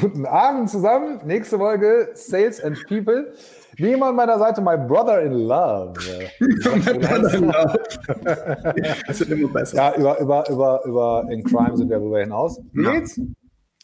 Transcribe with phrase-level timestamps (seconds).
[0.00, 1.20] Guten Abend zusammen.
[1.26, 3.32] Nächste Folge Sales and People.
[3.76, 5.98] Wie immer an meiner Seite, my brother in love.
[6.40, 7.78] my brother in love.
[9.06, 9.76] das wird immer besser.
[9.76, 12.58] Ja, über, über, über, über in Crime sind wir darüber hinaus.
[12.72, 12.92] Wie ja.
[12.92, 13.20] geht's?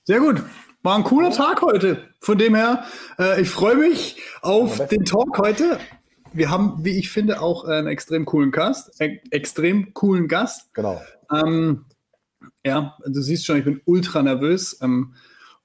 [0.04, 0.42] Sehr gut.
[0.82, 1.98] War ein cooler Tag heute.
[2.20, 2.84] Von dem her,
[3.18, 5.78] äh, ich freue mich auf den Talk heute.
[6.32, 8.98] Wir haben, wie ich finde, auch einen extrem coolen Gast.
[9.00, 10.72] E extrem coolen Gast.
[10.74, 11.00] Genau.
[11.32, 11.84] Ähm,
[12.64, 14.78] ja, du siehst schon, ich bin ultra nervös.
[14.80, 15.14] Ähm,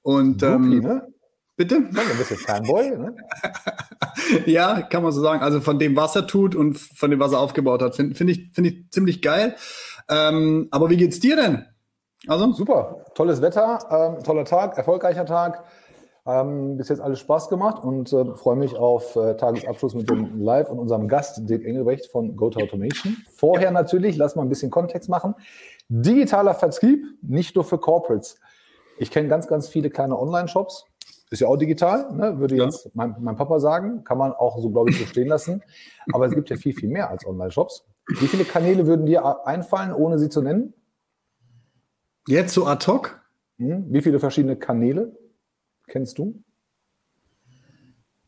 [0.04, 1.14] und Rookie, ähm, ne?
[1.56, 1.76] Bitte?
[1.76, 3.16] ein bisschen Fanboy, ne?
[4.46, 5.40] ja, kann man so sagen.
[5.42, 8.30] Also von dem, was er tut und von dem, was er aufgebaut hat, finde find
[8.30, 9.54] ich, find ich ziemlich geil.
[10.08, 11.64] Ähm, aber wie geht's dir denn?
[12.26, 12.52] Also?
[12.52, 15.64] Super, tolles Wetter, ähm, toller Tag, erfolgreicher Tag.
[16.26, 20.40] Ähm, bis jetzt alles Spaß gemacht und äh, freue mich auf äh, Tagesabschluss mit dem
[20.40, 23.18] Live und unserem Gast Dirk Engelbrecht von Go to Automation.
[23.30, 25.34] Vorher natürlich, lass mal ein bisschen Kontext machen.
[25.88, 28.40] Digitaler Vertrieb, nicht nur für Corporates.
[28.98, 30.86] Ich kenne ganz, ganz viele kleine Online-Shops.
[31.30, 32.38] Ist ja auch digital, ne?
[32.38, 32.64] würde ja.
[32.64, 34.04] jetzt mein, mein, Papa sagen.
[34.04, 35.62] Kann man auch so, glaube ich, so stehen lassen.
[36.12, 37.84] Aber es gibt ja viel, viel mehr als Online-Shops.
[38.20, 40.74] Wie viele Kanäle würden dir einfallen, ohne sie zu nennen?
[42.28, 43.20] Jetzt so ad hoc?
[43.58, 43.86] Hm?
[43.88, 45.16] Wie viele verschiedene Kanäle
[45.88, 46.42] kennst du?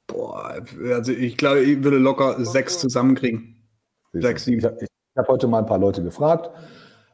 [0.07, 3.69] Boah, also ich glaube, ich würde locker sechs zusammenkriegen.
[4.13, 4.59] Sechs, sieben.
[4.59, 4.87] Ich habe
[5.17, 6.51] hab heute mal ein paar Leute gefragt.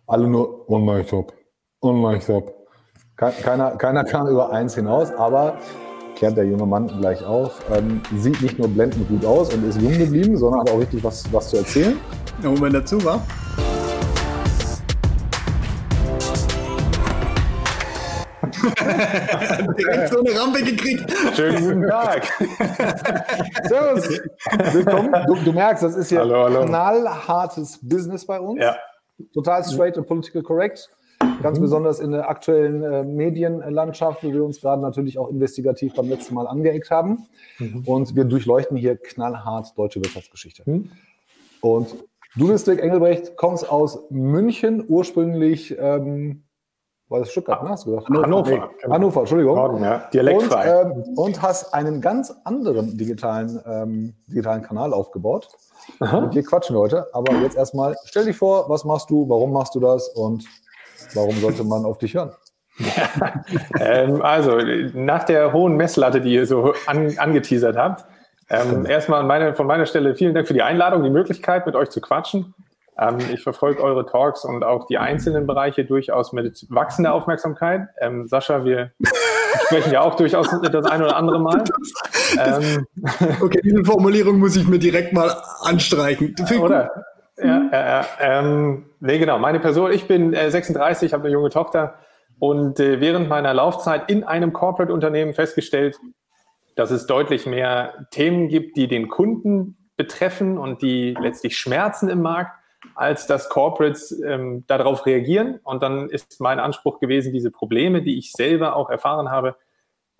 [0.06, 1.32] Alle nur Online-Shop,
[1.80, 2.61] Online-Shop,
[3.30, 5.54] keiner, keiner kam über eins hinaus, aber
[6.16, 7.60] klärt der junge Mann gleich auf.
[7.72, 11.04] Ähm, sieht nicht nur blendend gut aus und ist jung geblieben, sondern hat auch richtig
[11.04, 11.98] was, was zu erzählen.
[12.42, 13.24] Ja, und wenn dazu war.
[19.78, 21.12] Direkt so eine Rampe gekriegt.
[21.34, 22.24] Schönen guten Tag.
[23.64, 24.20] Servus.
[24.72, 25.12] Willkommen.
[25.26, 26.64] Du, du, merkst, das ist hier hallo, hallo.
[26.64, 28.60] knallhartes Business bei uns.
[28.60, 28.76] Ja.
[29.32, 30.88] Total straight und political correct.
[31.42, 31.62] Ganz mhm.
[31.62, 36.34] besonders in der aktuellen äh, Medienlandschaft, wo wir uns gerade natürlich auch investigativ beim letzten
[36.34, 37.26] Mal angeeckt haben.
[37.58, 37.84] Mhm.
[37.86, 40.62] Und wir durchleuchten hier knallhart deutsche Wirtschaftsgeschichte.
[40.66, 40.90] Mhm.
[41.60, 41.94] Und
[42.36, 46.44] du bist Dirk Engelbrecht, kommst aus München, ursprünglich, ähm,
[47.12, 47.68] war das Stuttgart, ne?
[47.68, 48.08] Hast du gesagt?
[48.08, 48.50] Hannover.
[48.50, 49.54] Nee, Hannover, Entschuldigung.
[49.54, 50.08] Norden, ja.
[50.12, 50.84] Dialektfrei.
[50.84, 55.48] Und, ähm, und, hast einen ganz anderen digitalen, ähm, digitalen Kanal aufgebaut.
[56.00, 56.22] Aha.
[56.22, 57.06] Mit dir quatschen wir heute.
[57.12, 60.46] Aber jetzt erstmal, stell dich vor, was machst du, warum machst du das und
[61.14, 62.32] Warum sollte man auf dich hören?
[62.78, 63.44] Ja,
[63.80, 64.58] ähm, also,
[64.94, 68.04] nach der hohen Messlatte, die ihr so an, angeteasert habt,
[68.48, 71.90] ähm, erstmal meine, von meiner Stelle vielen Dank für die Einladung, die Möglichkeit, mit euch
[71.90, 72.54] zu quatschen.
[72.98, 77.88] Ähm, ich verfolge eure Talks und auch die einzelnen Bereiche durchaus mit wachsender Aufmerksamkeit.
[78.00, 78.92] Ähm, Sascha, wir
[79.64, 81.64] sprechen ja auch durchaus das ein oder andere Mal.
[82.38, 82.86] Ähm,
[83.40, 86.34] okay, diese Formulierung muss ich mir direkt mal anstreichen.
[86.60, 86.90] Oder?
[87.38, 89.38] Ja, ja, ähm, nee, genau.
[89.38, 91.98] Meine Person, ich bin äh, 36, habe eine junge Tochter
[92.38, 95.98] und äh, während meiner Laufzeit in einem Corporate-Unternehmen festgestellt,
[96.74, 102.22] dass es deutlich mehr Themen gibt, die den Kunden betreffen und die letztlich Schmerzen im
[102.22, 102.52] Markt,
[102.94, 105.60] als dass Corporates ähm, darauf reagieren.
[105.62, 109.56] Und dann ist mein Anspruch gewesen, diese Probleme, die ich selber auch erfahren habe,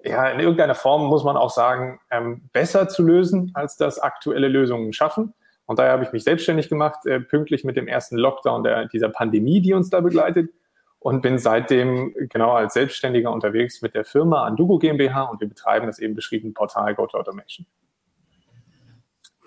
[0.04, 4.48] ja, in irgendeiner Form muss man auch sagen, ähm, besser zu lösen, als das aktuelle
[4.48, 5.34] Lösungen schaffen.
[5.72, 9.08] Und daher habe ich mich selbstständig gemacht, äh, pünktlich mit dem ersten Lockdown der, dieser
[9.08, 10.50] Pandemie, die uns da begleitet.
[10.98, 15.86] Und bin seitdem genau als Selbstständiger unterwegs mit der Firma Andugo GmbH und wir betreiben
[15.86, 17.64] das eben beschriebene Portal Go to Automation.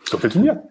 [0.06, 0.68] So viel zu mir.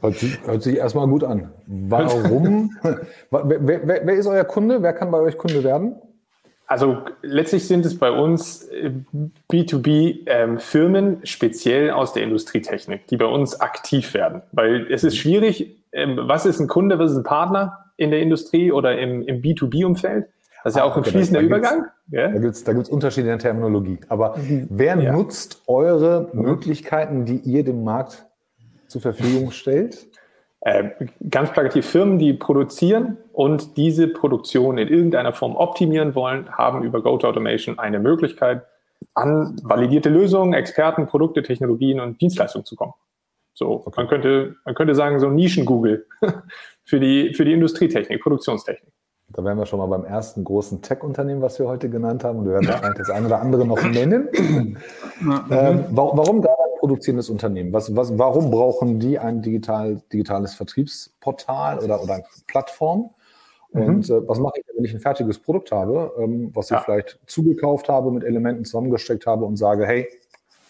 [0.00, 1.50] Hört sich, hört sich erstmal gut an.
[1.66, 2.76] Warum?
[3.30, 4.82] wer, wer, wer ist euer Kunde?
[4.82, 5.96] Wer kann bei euch Kunde werden?
[6.66, 8.68] Also letztlich sind es bei uns
[9.50, 14.42] B2B-Firmen, ähm, speziell aus der Industrietechnik, die bei uns aktiv werden.
[14.52, 18.20] Weil es ist schwierig, ähm, was ist ein Kunde, was ist ein Partner in der
[18.20, 20.26] Industrie oder im, im B2B-Umfeld?
[20.64, 21.84] Das ist ja auch ein fließender da Übergang.
[22.10, 22.28] Ja?
[22.28, 23.98] Da gibt es da gibt's Unterschiede in der Terminologie.
[24.08, 24.66] Aber mhm.
[24.70, 25.12] wer ja.
[25.12, 28.24] nutzt eure Möglichkeiten, die ihr dem Markt
[28.88, 30.08] zur Verfügung stellt?
[30.64, 30.92] Äh,
[31.28, 37.02] ganz plakativ Firmen, die produzieren und diese Produktion in irgendeiner Form optimieren wollen, haben über
[37.02, 38.64] GoToAutomation eine Möglichkeit,
[39.12, 42.94] an validierte Lösungen, Experten, Produkte, Technologien und Dienstleistungen zu kommen.
[43.52, 43.92] So, okay.
[43.96, 46.06] man könnte, man könnte sagen, so Nischen-Google
[46.84, 48.90] für die, für die Industrietechnik, Produktionstechnik.
[49.34, 52.38] Da wären wir schon mal beim ersten großen Tech-Unternehmen, was wir heute genannt haben.
[52.38, 54.28] Und wir werden wahrscheinlich das eine oder andere noch nennen.
[55.50, 57.72] ähm, warum gerade produzierendes Unternehmen?
[57.72, 63.08] Was, was, warum brauchen die ein digital, digitales Vertriebsportal oder, oder eine Plattform?
[63.70, 64.14] Und mhm.
[64.14, 67.88] äh, was mache ich, wenn ich ein fertiges Produkt habe, ähm, was ich vielleicht zugekauft
[67.88, 70.06] habe, mit Elementen zusammengesteckt habe und sage, hey,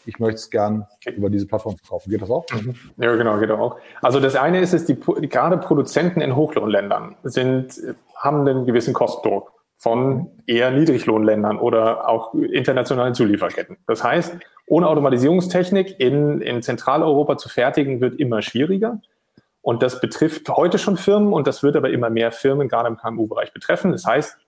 [0.07, 2.11] ich möchte es gern über diese Plattform verkaufen.
[2.11, 2.47] Geht das auch?
[2.53, 2.77] Mhm.
[2.99, 3.77] Ja, genau, geht auch.
[4.01, 7.81] Also das eine ist es, die, gerade Produzenten in Hochlohnländern sind,
[8.15, 9.53] haben einen gewissen Kostendruck
[9.85, 13.77] von eher Niedriglohnländern oder auch internationalen Zulieferketten.
[13.87, 19.03] Das heißt, ohne Automatisierungstechnik in, in Zentraleuropa zu fertigen, wird immer schwieriger.
[19.61, 22.97] Und das betrifft heute schon Firmen und das wird aber immer mehr Firmen, gerade im
[22.97, 23.93] KMU-Bereich, betreffen.
[23.93, 24.39] Das heißt,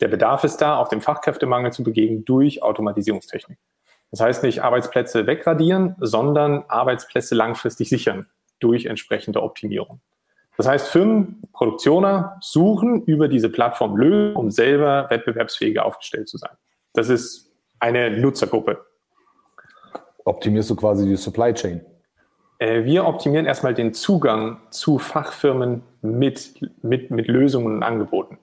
[0.00, 3.56] der Bedarf ist da, auch dem Fachkräftemangel zu begegnen durch Automatisierungstechnik.
[4.10, 8.26] Das heißt nicht Arbeitsplätze wegradieren, sondern Arbeitsplätze langfristig sichern
[8.60, 10.00] durch entsprechende Optimierung.
[10.56, 16.52] Das heißt, Firmen, Produktioner suchen über diese Plattform Lösungen, um selber wettbewerbsfähiger aufgestellt zu sein.
[16.92, 18.84] Das ist eine Nutzergruppe.
[20.24, 21.80] Optimierst du quasi die Supply Chain?
[22.58, 28.38] Äh, wir optimieren erstmal den Zugang zu Fachfirmen mit, mit, mit Lösungen und Angeboten.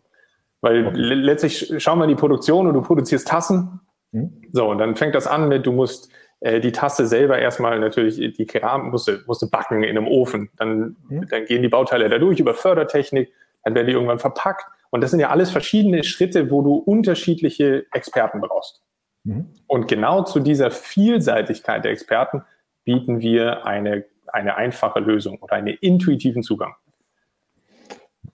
[0.62, 0.98] Weil okay.
[0.98, 3.82] letztlich schauen wir in die Produktion und du produzierst Tassen.
[4.12, 4.42] Hm.
[4.54, 6.10] So, und dann fängt das an mit, du musst
[6.44, 10.50] äh, die Tasse selber erstmal natürlich, die Keramik musste, musste backen in einem Ofen.
[10.58, 11.28] Dann, mhm.
[11.30, 13.32] dann gehen die Bauteile da durch über Fördertechnik,
[13.64, 14.66] dann werden die irgendwann verpackt.
[14.90, 18.84] Und das sind ja alles verschiedene Schritte, wo du unterschiedliche Experten brauchst.
[19.24, 19.54] Mhm.
[19.68, 22.44] Und genau zu dieser Vielseitigkeit der Experten
[22.84, 26.74] bieten wir eine, eine einfache Lösung oder einen intuitiven Zugang.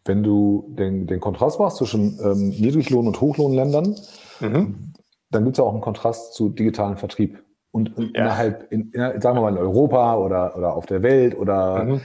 [0.04, 3.96] Wenn du den, den Kontrast machst zwischen ähm, Niedriglohn- und Hochlohnländern,
[4.40, 4.94] mhm.
[5.30, 8.06] dann gibt es ja auch einen Kontrast zu digitalen Vertrieb und ja.
[8.14, 12.02] innerhalb, in, in, sagen wir mal in Europa oder, oder auf der Welt oder mhm.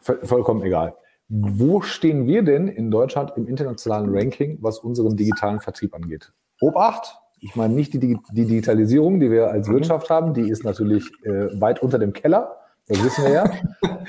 [0.00, 0.94] vollkommen egal.
[1.28, 6.32] Wo stehen wir denn in Deutschland im internationalen Ranking, was unseren digitalen Vertrieb angeht?
[6.60, 9.74] Obacht, ich meine nicht die, die Digitalisierung, die wir als mhm.
[9.74, 12.56] Wirtschaft haben, die ist natürlich äh, weit unter dem Keller,
[12.86, 13.44] das wissen wir ja.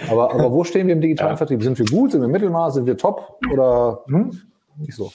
[0.09, 1.37] aber, aber wo stehen wir im digitalen ja.
[1.37, 1.63] Vertrieb?
[1.63, 4.31] Sind wir gut, sind wir Mittelmaß, sind wir top oder hm?
[4.77, 5.11] nicht so?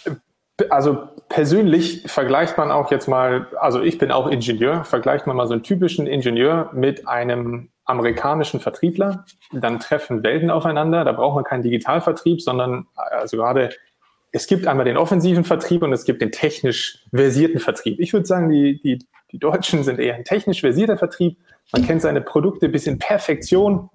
[0.71, 5.47] Also persönlich vergleicht man auch jetzt mal, also ich bin auch Ingenieur, vergleicht man mal
[5.47, 11.45] so einen typischen Ingenieur mit einem amerikanischen Vertriebler, dann treffen Welten aufeinander, da braucht man
[11.45, 13.71] keinen Digitalvertrieb, sondern also gerade
[14.31, 17.99] es gibt einmal den offensiven Vertrieb und es gibt den technisch versierten Vertrieb.
[17.99, 18.99] Ich würde sagen, die, die,
[19.33, 21.39] die Deutschen sind eher ein technisch versierter Vertrieb.
[21.73, 23.89] Man kennt seine Produkte bis in Perfektion,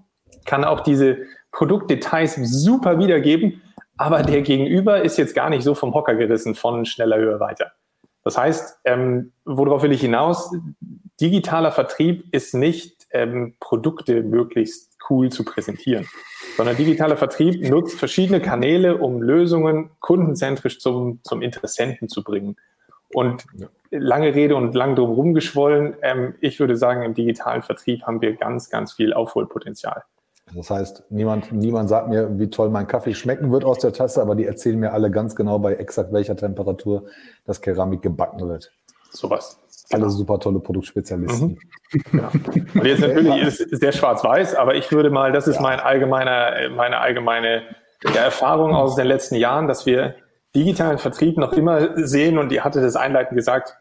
[0.45, 1.19] kann auch diese
[1.51, 3.61] Produktdetails super wiedergeben
[3.97, 7.71] aber der Gegenüber ist jetzt gar nicht so vom Hocker gerissen von schneller Höhe weiter.
[8.23, 10.51] Das heißt, ähm, worauf will ich hinaus?
[11.19, 16.07] Digitaler Vertrieb ist nicht ähm, Produkte möglichst cool zu präsentieren,
[16.55, 22.55] sondern digitaler Vertrieb nutzt verschiedene Kanäle, um Lösungen kundenzentrisch zum, zum Interessenten zu bringen.
[23.13, 23.45] Und
[23.91, 28.33] lange Rede und lang drum rumgeschwollen, ähm, ich würde sagen, im digitalen Vertrieb haben wir
[28.35, 30.03] ganz, ganz viel Aufholpotenzial.
[30.53, 34.21] Das heißt, niemand, niemand sagt mir, wie toll mein Kaffee schmecken wird aus der Tasse,
[34.21, 37.05] aber die erzählen mir alle ganz genau, bei exakt welcher Temperatur
[37.45, 38.71] das Keramik gebacken wird.
[39.11, 39.59] Sowas.
[39.91, 40.13] Alle genau.
[40.13, 41.59] super tolle Produktspezialisten.
[41.91, 42.03] Mhm.
[42.11, 42.29] Genau.
[42.73, 45.61] Und jetzt natürlich ist es sehr schwarz-weiß, aber ich würde mal, das ist ja.
[45.61, 47.61] mein allgemeiner, meine allgemeine
[48.15, 50.15] Erfahrung aus den letzten Jahren, dass wir
[50.55, 53.77] digitalen Vertrieb noch immer sehen und die hatte das einleitend gesagt,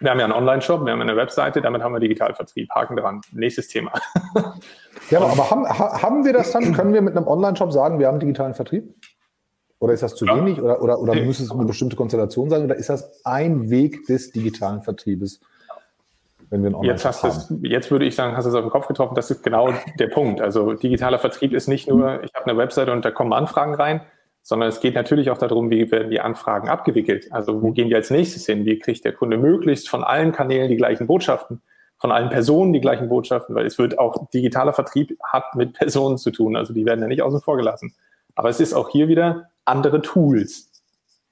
[0.00, 2.70] wir haben ja einen Online-Shop, wir haben eine Webseite, damit haben wir Digitalvertrieb.
[2.70, 3.20] Haken dran.
[3.32, 3.92] Nächstes Thema.
[5.10, 6.72] ja, aber, aber haben, haben wir das dann?
[6.72, 8.94] Können wir mit einem Online-Shop sagen, wir haben digitalen Vertrieb?
[9.78, 10.36] Oder ist das zu ja.
[10.36, 10.60] wenig?
[10.60, 12.64] Oder, oder, oder muss es eine bestimmte Konstellation sein?
[12.64, 15.40] Oder ist das ein Weg des digitalen Vertriebes?
[16.50, 17.30] Wenn wir einen Online jetzt, hast haben?
[17.30, 19.72] Es, jetzt würde ich sagen, hast du es auf den Kopf getroffen, das ist genau
[19.98, 20.40] der Punkt.
[20.40, 24.02] Also digitaler Vertrieb ist nicht nur, ich habe eine Webseite und da kommen Anfragen rein,
[24.42, 27.30] sondern es geht natürlich auch darum, wie werden die Anfragen abgewickelt.
[27.30, 28.64] Also wo gehen die als nächstes hin?
[28.64, 31.62] Wie kriegt der Kunde möglichst von allen Kanälen die gleichen Botschaften,
[31.98, 36.18] von allen Personen die gleichen Botschaften, weil es wird auch digitaler Vertrieb hat mit Personen
[36.18, 36.56] zu tun.
[36.56, 37.94] Also die werden ja nicht außen vor gelassen.
[38.34, 40.70] Aber es ist auch hier wieder andere Tools,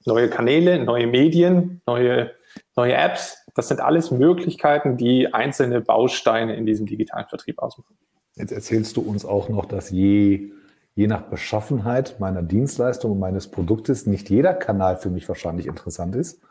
[0.05, 2.31] neue Kanäle, neue Medien, neue,
[2.75, 3.43] neue Apps.
[3.55, 7.97] Das sind alles Möglichkeiten, die einzelne Bausteine in diesem digitalen Vertrieb ausmachen.
[8.35, 10.51] Jetzt erzählst du uns auch noch, dass je
[10.95, 16.15] je nach Beschaffenheit meiner Dienstleistung und meines Produktes nicht jeder Kanal für mich wahrscheinlich interessant
[16.15, 16.41] ist.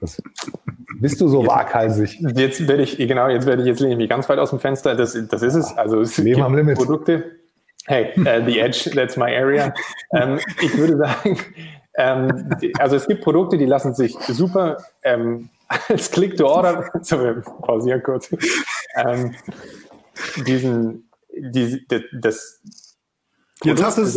[0.00, 0.22] Das,
[1.00, 2.20] bist du so jetzt, waghalsig?
[2.34, 4.94] Jetzt werde ich, genau, jetzt werde ich, jetzt mich ganz weit aus dem Fenster.
[4.94, 5.76] Das, das ist es.
[5.76, 6.76] Also es Leben gibt am Limit.
[6.76, 7.32] Produkte.
[7.86, 9.74] Hey, uh, the edge, that's my area.
[10.12, 11.38] ähm, ich würde sagen,
[11.96, 18.02] ähm, also es gibt Produkte, die lassen sich super ähm, als Click-to-Order, so, wir pausieren
[18.02, 18.34] kurz,
[18.96, 19.34] ähm,
[20.46, 22.60] diesen, die, das,
[23.64, 24.16] Jetzt hast es.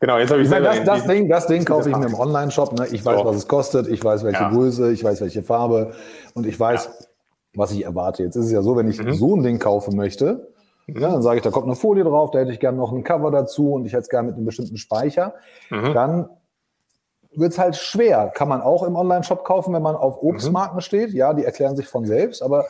[0.00, 2.14] Genau, jetzt habe ich, ich meine, das, das, Ding, das Ding kaufe ich mir im
[2.14, 2.78] Online-Shop.
[2.78, 2.86] Ne?
[2.88, 3.24] Ich weiß, so.
[3.24, 4.50] was es kostet, ich weiß, welche ja.
[4.50, 5.92] Größe, ich weiß, welche Farbe
[6.34, 7.06] und ich weiß, ja.
[7.54, 8.22] was ich erwarte.
[8.22, 9.14] Jetzt ist es ja so, wenn ich mhm.
[9.14, 10.52] so ein Ding kaufen möchte,
[10.86, 11.00] mhm.
[11.00, 13.04] ja, dann sage ich, da kommt eine Folie drauf, da hätte ich gerne noch ein
[13.04, 15.34] Cover dazu und ich hätte es gerne mit einem bestimmten Speicher.
[15.70, 15.94] Mhm.
[15.94, 16.28] Dann
[17.34, 18.30] wird es halt schwer.
[18.34, 21.12] Kann man auch im Online-Shop kaufen, wenn man auf Obstmarken steht.
[21.12, 22.66] Ja, die erklären sich von selbst, aber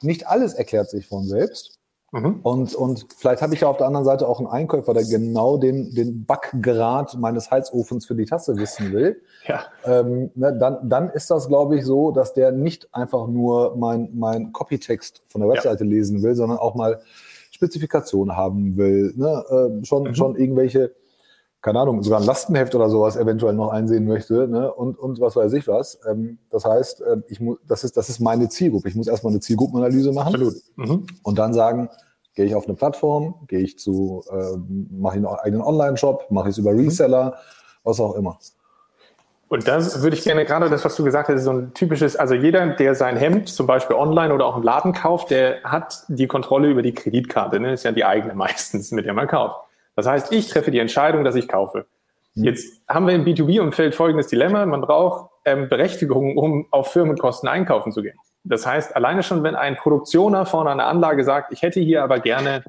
[0.00, 1.77] nicht alles erklärt sich von selbst.
[2.10, 2.40] Mhm.
[2.42, 5.58] Und, und vielleicht habe ich ja auf der anderen Seite auch einen Einkäufer, der genau
[5.58, 9.20] den, den Backgrad meines Heizofens für die Tasse wissen will.
[9.46, 9.64] Ja.
[9.84, 14.10] Ähm, ne, dann, dann ist das, glaube ich, so, dass der nicht einfach nur mein,
[14.14, 15.90] mein Copytext von der Webseite ja.
[15.90, 17.00] lesen will, sondern auch mal
[17.50, 19.12] Spezifikationen haben will.
[19.16, 19.44] Ne?
[19.50, 20.14] Äh, schon, mhm.
[20.14, 20.92] schon irgendwelche
[21.60, 24.72] keine Ahnung, sogar ein Lastenheft oder sowas eventuell noch einsehen möchte ne?
[24.72, 25.98] und, und was weiß ich was.
[26.08, 28.88] Ähm, das heißt, äh, ich muss, das, ist, das ist meine Zielgruppe.
[28.88, 30.54] Ich muss erstmal eine Zielgruppenanalyse machen Absolut.
[30.76, 31.06] Mhm.
[31.22, 31.88] und dann sagen,
[32.34, 34.56] gehe ich auf eine Plattform, gehe ich zu, äh,
[34.90, 36.80] mache ich einen eigenen Online-Shop, mache ich es über mhm.
[36.80, 37.34] Reseller, mhm.
[37.82, 38.38] was auch immer.
[39.48, 42.16] Und das würde ich gerne, gerade das, was du gesagt hast, ist so ein typisches,
[42.16, 46.04] also jeder, der sein Hemd zum Beispiel online oder auch im Laden kauft, der hat
[46.08, 47.58] die Kontrolle über die Kreditkarte.
[47.58, 47.70] Ne?
[47.70, 49.67] Das ist ja die eigene meistens, mit der man kauft.
[49.98, 51.86] Das heißt, ich treffe die Entscheidung, dass ich kaufe.
[52.36, 52.44] Mhm.
[52.44, 54.64] Jetzt haben wir im B2B-Umfeld folgendes Dilemma.
[54.64, 58.16] Man braucht ähm, Berechtigung, um auf Firmenkosten einkaufen zu gehen.
[58.44, 62.04] Das heißt, alleine schon, wenn ein Produktioner vorne an der Anlage sagt, ich hätte hier
[62.04, 62.62] aber gerne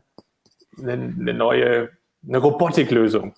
[0.80, 1.90] eine, eine neue,
[2.28, 3.36] eine Robotiklösung,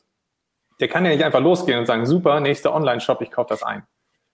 [0.80, 3.84] der kann ja nicht einfach losgehen und sagen, super, nächster Online-Shop, ich kaufe das ein.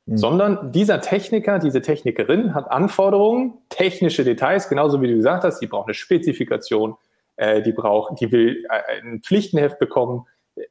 [0.06, 0.18] Mhm.
[0.18, 5.68] Sondern dieser Techniker, diese Technikerin hat Anforderungen, technische Details, genauso wie du gesagt hast, die
[5.68, 6.96] braucht eine Spezifikation,
[7.38, 10.26] äh, die braucht, die will äh, ein Pflichtenheft bekommen.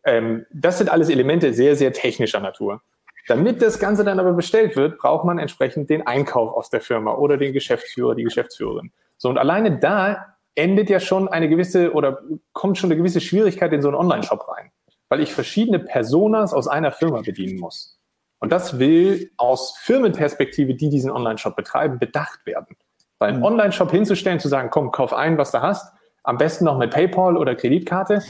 [0.04, 2.82] Ähm, das sind alles Elemente sehr, sehr technischer Natur.
[3.28, 7.14] Damit das Ganze dann aber bestellt wird, braucht man entsprechend den Einkauf aus der Firma
[7.14, 8.92] oder den Geschäftsführer, die Geschäftsführerin.
[9.16, 12.20] So, und alleine da endet ja schon eine gewisse oder
[12.52, 14.70] kommt schon eine gewisse Schwierigkeit in so einen Online-Shop rein,
[15.08, 17.98] weil ich verschiedene Personas aus einer Firma bedienen muss.
[18.38, 22.76] Und das will aus Firmenperspektive, die diesen Online-Shop betreiben, bedacht werden.
[23.18, 23.46] Weil einen mhm.
[23.46, 25.92] Online-Shop hinzustellen, zu sagen, komm, kauf ein, was du hast,
[26.26, 28.22] am besten noch mit PayPal oder Kreditkarte.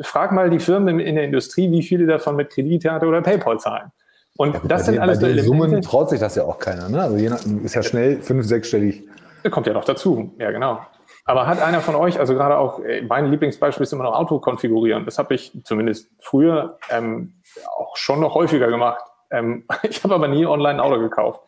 [0.00, 3.92] Frag mal die Firmen in der Industrie, wie viele davon mit Kreditkarte oder PayPal zahlen.
[4.38, 6.88] Und ja, das sind den, alles bei den Summen traut sich das ja auch keiner.
[6.88, 7.00] Ne?
[7.00, 9.06] Also je nach, ist ja schnell fünf, sechsstellig.
[9.50, 10.32] Kommt ja noch dazu.
[10.38, 10.80] Ja, genau.
[11.26, 14.38] Aber hat einer von euch, also gerade auch, äh, mein Lieblingsbeispiel ist immer noch Auto
[14.38, 15.04] konfigurieren.
[15.04, 17.34] Das habe ich zumindest früher ähm,
[17.76, 19.04] auch schon noch häufiger gemacht.
[19.30, 21.42] Ähm, ich habe aber nie online ein Auto gekauft.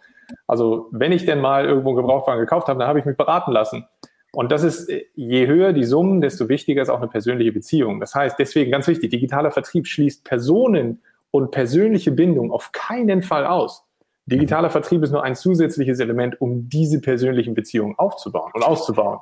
[0.47, 3.53] Also wenn ich denn mal irgendwo einen Gebrauchtwagen gekauft habe, dann habe ich mich beraten
[3.53, 3.87] lassen.
[4.35, 8.01] Und das ist, äh, je höher die Summen, desto wichtiger ist auch eine persönliche Beziehung.
[8.01, 13.47] Das heißt, deswegen ganz wichtig, digitaler Vertrieb schließt Personen und persönliche Bindung auf keinen Fall
[13.47, 13.85] aus.
[14.27, 19.21] Digitaler Vertrieb ist nur ein zusätzliches Element, um diese persönlichen Beziehungen aufzubauen und auszubauen.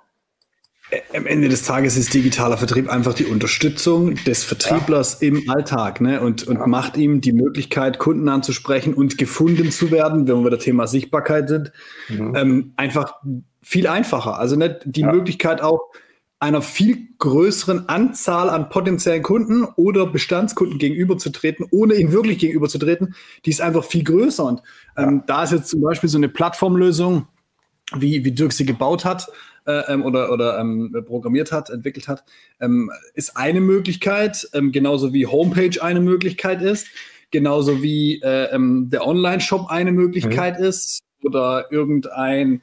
[1.14, 5.28] Am Ende des Tages ist digitaler Vertrieb einfach die Unterstützung des Vertrieblers ja.
[5.28, 6.20] im Alltag ne?
[6.20, 6.66] und, und ja.
[6.66, 11.48] macht ihm die Möglichkeit, Kunden anzusprechen und gefunden zu werden, wenn wir der Thema Sichtbarkeit
[11.48, 11.72] sind,
[12.08, 12.34] mhm.
[12.36, 13.14] ähm, einfach
[13.62, 14.38] viel einfacher.
[14.38, 15.12] Also ne, die ja.
[15.12, 15.92] Möglichkeit auch
[16.42, 23.14] einer viel größeren Anzahl an potenziellen Kunden oder Bestandskunden gegenüberzutreten, ohne ihnen wirklich gegenüberzutreten,
[23.46, 24.44] die ist einfach viel größer.
[24.44, 24.62] Und
[24.96, 27.28] ähm, da ist jetzt zum Beispiel so eine Plattformlösung,
[27.94, 29.28] wie, wie Dirk sie gebaut hat,
[29.66, 32.24] äh, ähm, oder, oder ähm, programmiert hat, entwickelt hat,
[32.60, 36.88] ähm, ist eine Möglichkeit, ähm, genauso wie Homepage eine Möglichkeit ist,
[37.30, 40.66] genauso wie äh, ähm, der Online-Shop eine Möglichkeit mhm.
[40.66, 42.62] ist oder irgendein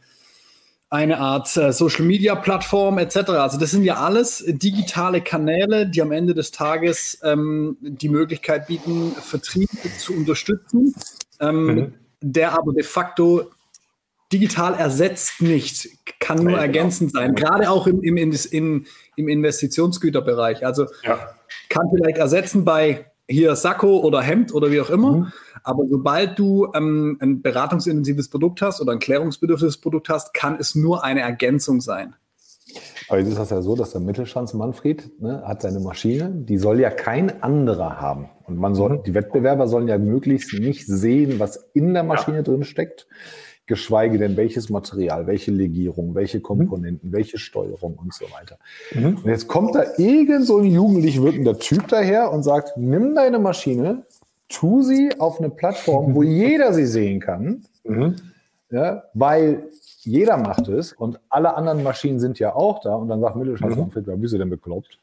[0.92, 3.30] eine Art äh, Social Media Plattform etc.
[3.30, 8.68] Also das sind ja alles digitale Kanäle, die am Ende des Tages ähm, die Möglichkeit
[8.68, 10.96] bieten, Vertrieb zu unterstützen,
[11.40, 11.94] ähm, mhm.
[12.22, 13.52] der aber de facto
[14.32, 17.26] digital ersetzt nicht, kann nur ja, ergänzend genau.
[17.26, 20.66] sein, gerade auch im, im, im, im Investitionsgüterbereich.
[20.66, 21.20] Also ja.
[21.70, 25.12] kann vielleicht ersetzen bei hier Sakko oder Hemd oder wie auch immer.
[25.12, 25.28] Mhm.
[25.64, 30.76] Aber sobald du ähm, ein beratungsintensives Produkt hast oder ein klärungsbedürftiges Produkt hast, kann es
[30.76, 32.16] nur eine Ergänzung sein.
[33.08, 36.58] Aber jetzt ist das ja so, dass der Mittelstands Manfred ne, hat seine Maschine, die
[36.58, 38.30] soll ja kein anderer haben.
[38.46, 39.04] Und man soll, mhm.
[39.04, 42.44] die Wettbewerber sollen ja möglichst nicht sehen, was in der Maschine ja.
[42.44, 43.08] drin steckt,
[43.70, 47.14] geschweige denn welches Material, welche Legierung, welche Komponenten, mhm.
[47.14, 48.58] welche Steuerung und so weiter.
[48.94, 49.20] Mhm.
[49.24, 53.38] Und jetzt kommt da irgend so ein jugendlich wirkender Typ daher und sagt, nimm deine
[53.40, 54.04] Maschine,
[54.50, 58.16] tu sie auf eine Plattform, wo jeder sie sehen kann, mhm.
[58.72, 63.22] ja, weil jeder macht es und alle anderen Maschinen sind ja auch da und dann
[63.22, 63.92] sagt Mittelstand, mhm.
[63.94, 64.98] wer bist du denn bekloppt?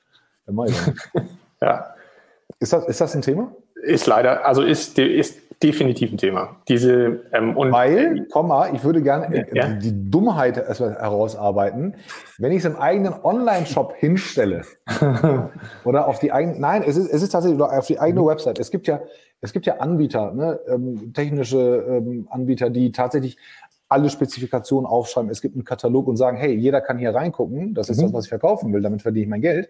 [1.62, 1.94] ja.
[2.58, 3.52] Ist das, ist das ein Thema?
[3.82, 6.56] Ist leider, also ist, ist definitiv ein Thema.
[6.68, 9.68] Diese, ähm, und Weil, Komma, ich würde gerne äh, ja.
[9.68, 11.94] die, Dummheit herausarbeiten,
[12.38, 14.62] wenn ich es im eigenen Online-Shop hinstelle
[15.84, 18.26] oder auf die eigene, nein, es ist, es ist tatsächlich auf die eigene mhm.
[18.26, 18.58] Website.
[18.58, 19.00] Es gibt ja,
[19.40, 23.38] es gibt ja Anbieter, ne, ähm, technische ähm, Anbieter, die tatsächlich
[23.88, 25.30] alle Spezifikationen aufschreiben.
[25.30, 27.74] Es gibt einen Katalog und sagen, hey, jeder kann hier reingucken.
[27.74, 28.02] Das ist mhm.
[28.02, 28.82] das, was ich verkaufen will.
[28.82, 29.68] Damit verdiene ich mein Geld.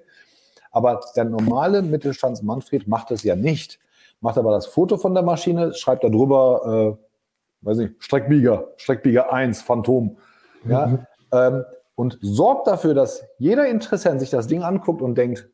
[0.70, 3.78] Aber der normale Mittelstands-Manfred macht es ja nicht
[4.20, 9.32] macht aber das Foto von der Maschine, schreibt da drüber, äh, weiß nicht, Streckbieger, Streckbieger
[9.32, 10.16] 1, Phantom.
[10.64, 11.06] Ja, mhm.
[11.32, 15.48] ähm, und sorgt dafür, dass jeder Interessent sich das Ding anguckt und denkt,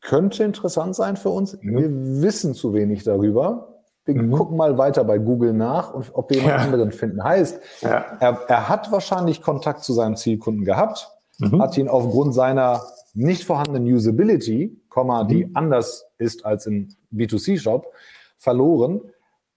[0.00, 1.58] könnte interessant sein für uns.
[1.60, 1.76] Mhm.
[1.76, 3.68] Wir wissen zu wenig darüber.
[4.04, 4.32] Wir mhm.
[4.32, 6.64] gucken mal weiter bei Google nach und ob wir jemand ja.
[6.64, 7.22] anderen finden.
[7.22, 8.16] Heißt, ja.
[8.18, 11.08] er, er, hat wahrscheinlich Kontakt zu seinem Zielkunden gehabt,
[11.38, 11.62] mhm.
[11.62, 12.82] hat ihn aufgrund seiner
[13.14, 14.81] nicht vorhandenen Usability,
[15.28, 15.56] die mhm.
[15.56, 17.92] anders ist als im B2C-Shop,
[18.36, 19.00] verloren.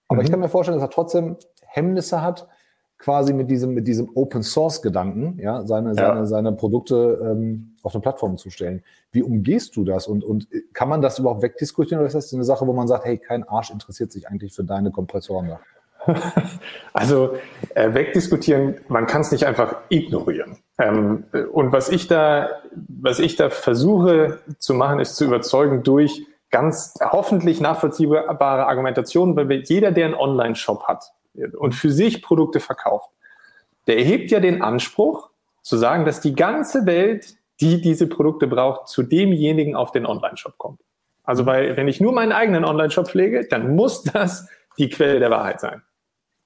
[0.08, 0.32] Aber ich mhm.
[0.32, 2.48] kann mir vorstellen, dass er trotzdem Hemmnisse hat,
[2.98, 5.94] quasi mit diesem, mit diesem Open Source Gedanken, ja, seine, ja.
[5.94, 8.82] seine, seine Produkte ähm, auf eine Plattform zu stellen.
[9.12, 12.44] Wie umgehst du das und, und kann man das überhaupt wegdiskutieren oder ist das eine
[12.44, 15.60] Sache, wo man sagt, hey, kein Arsch interessiert sich eigentlich für deine Kompressoren da?
[16.92, 17.36] Also
[17.74, 20.58] äh, wegdiskutieren, man kann es nicht einfach ignorieren.
[20.78, 26.26] Ähm, und was ich da, was ich da versuche zu machen, ist zu überzeugen durch
[26.50, 31.12] ganz hoffentlich nachvollziehbare Argumentationen, weil jeder, der einen Online-Shop hat,
[31.58, 33.10] und für sich Produkte verkauft,
[33.86, 35.30] der erhebt ja den Anspruch
[35.62, 40.58] zu sagen, dass die ganze Welt, die diese Produkte braucht, zu demjenigen auf den Online-Shop
[40.58, 40.80] kommt.
[41.24, 45.30] Also weil, wenn ich nur meinen eigenen Online-Shop pflege, dann muss das die Quelle der
[45.30, 45.82] Wahrheit sein.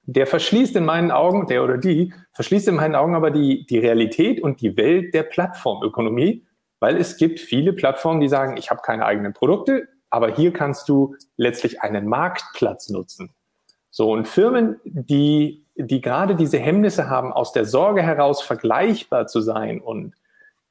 [0.03, 3.77] Der verschließt in meinen Augen, der oder die, verschließt in meinen Augen aber die, die
[3.77, 6.45] Realität und die Welt der Plattformökonomie,
[6.79, 10.89] weil es gibt viele Plattformen, die sagen, ich habe keine eigenen Produkte, aber hier kannst
[10.89, 13.31] du letztlich einen Marktplatz nutzen.
[13.91, 19.41] So, und Firmen, die, die gerade diese Hemmnisse haben, aus der Sorge heraus vergleichbar zu
[19.41, 20.15] sein und,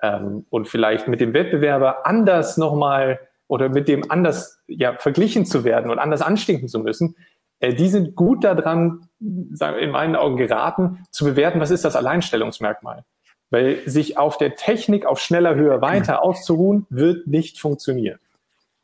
[0.03, 5.65] ähm, und vielleicht mit dem Wettbewerber anders nochmal oder mit dem anders ja, verglichen zu
[5.65, 7.15] werden und anders anstinken zu müssen,
[7.61, 13.05] äh, die sind gut daran, in meinen Augen geraten, zu bewerten, was ist das Alleinstellungsmerkmal.
[13.51, 18.19] Weil sich auf der Technik auf schneller Höhe weiter auszuruhen, wird nicht funktionieren.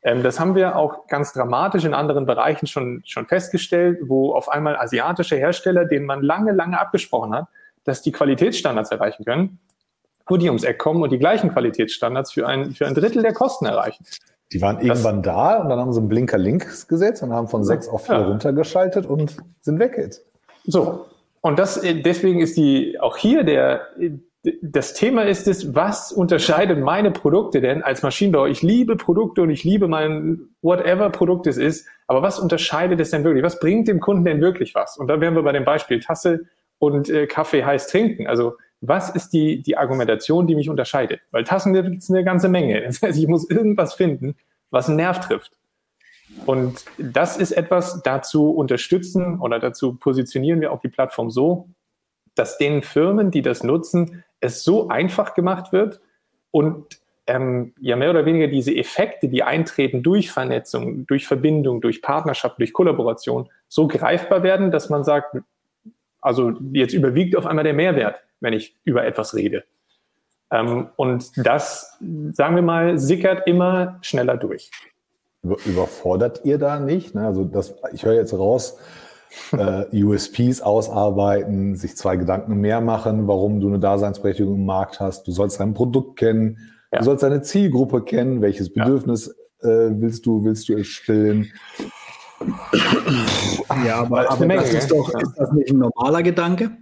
[0.03, 4.49] Ähm, das haben wir auch ganz dramatisch in anderen Bereichen schon, schon festgestellt, wo auf
[4.49, 7.47] einmal asiatische Hersteller, denen man lange, lange abgesprochen hat,
[7.83, 9.59] dass die Qualitätsstandards erreichen können,
[10.27, 13.33] wo die ums Eck kommen und die gleichen Qualitätsstandards für ein, für ein Drittel der
[13.33, 14.05] Kosten erreichen.
[14.53, 17.47] Die waren irgendwann das, da und dann haben sie einen Blinker links gesetzt und haben
[17.47, 18.27] von sechs auf vier ja.
[18.27, 20.23] runtergeschaltet und sind weg jetzt.
[20.65, 21.05] So.
[21.41, 23.81] Und das, äh, deswegen ist die, auch hier der,
[24.61, 28.47] das Thema ist es, was unterscheidet meine Produkte denn als Maschinenbauer?
[28.47, 33.11] Ich liebe Produkte und ich liebe mein whatever Produkt es ist, aber was unterscheidet es
[33.11, 33.43] denn wirklich?
[33.43, 34.97] Was bringt dem Kunden denn wirklich was?
[34.97, 36.45] Und da wären wir bei dem Beispiel Tasse
[36.79, 38.27] und äh, Kaffee heiß trinken.
[38.27, 41.21] Also was ist die, die Argumentation, die mich unterscheidet?
[41.31, 42.81] Weil Tassen gibt es eine ganze Menge.
[42.85, 44.35] Das heißt, ich muss irgendwas finden,
[44.69, 45.57] was einen Nerv trifft.
[46.45, 51.69] Und das ist etwas, dazu unterstützen oder dazu positionieren wir auch die Plattform so,
[52.35, 55.99] dass den Firmen, die das nutzen, es so einfach gemacht wird
[56.51, 62.01] und ähm, ja mehr oder weniger diese Effekte, die eintreten durch Vernetzung, durch Verbindung, durch
[62.01, 65.35] Partnerschaft, durch Kollaboration, so greifbar werden, dass man sagt,
[66.21, 69.63] also jetzt überwiegt auf einmal der Mehrwert, wenn ich über etwas rede.
[70.51, 71.97] Ähm, und das,
[72.31, 74.71] sagen wir mal, sickert immer schneller durch.
[75.43, 77.15] Überfordert ihr da nicht?
[77.15, 77.25] Ne?
[77.25, 78.79] Also das, ich höre jetzt raus,
[79.51, 85.27] äh, USPs ausarbeiten, sich zwei Gedanken mehr machen, warum du eine Daseinsberechtigung im Markt hast.
[85.27, 86.57] Du sollst dein Produkt kennen,
[86.91, 86.99] ja.
[86.99, 89.69] du sollst deine Zielgruppe kennen, welches Bedürfnis ja.
[89.69, 91.51] äh, willst du, willst du stillen.
[93.85, 96.77] Ja, aber, aber Menge, das ist doch, ist das nicht ein normaler Gedanke?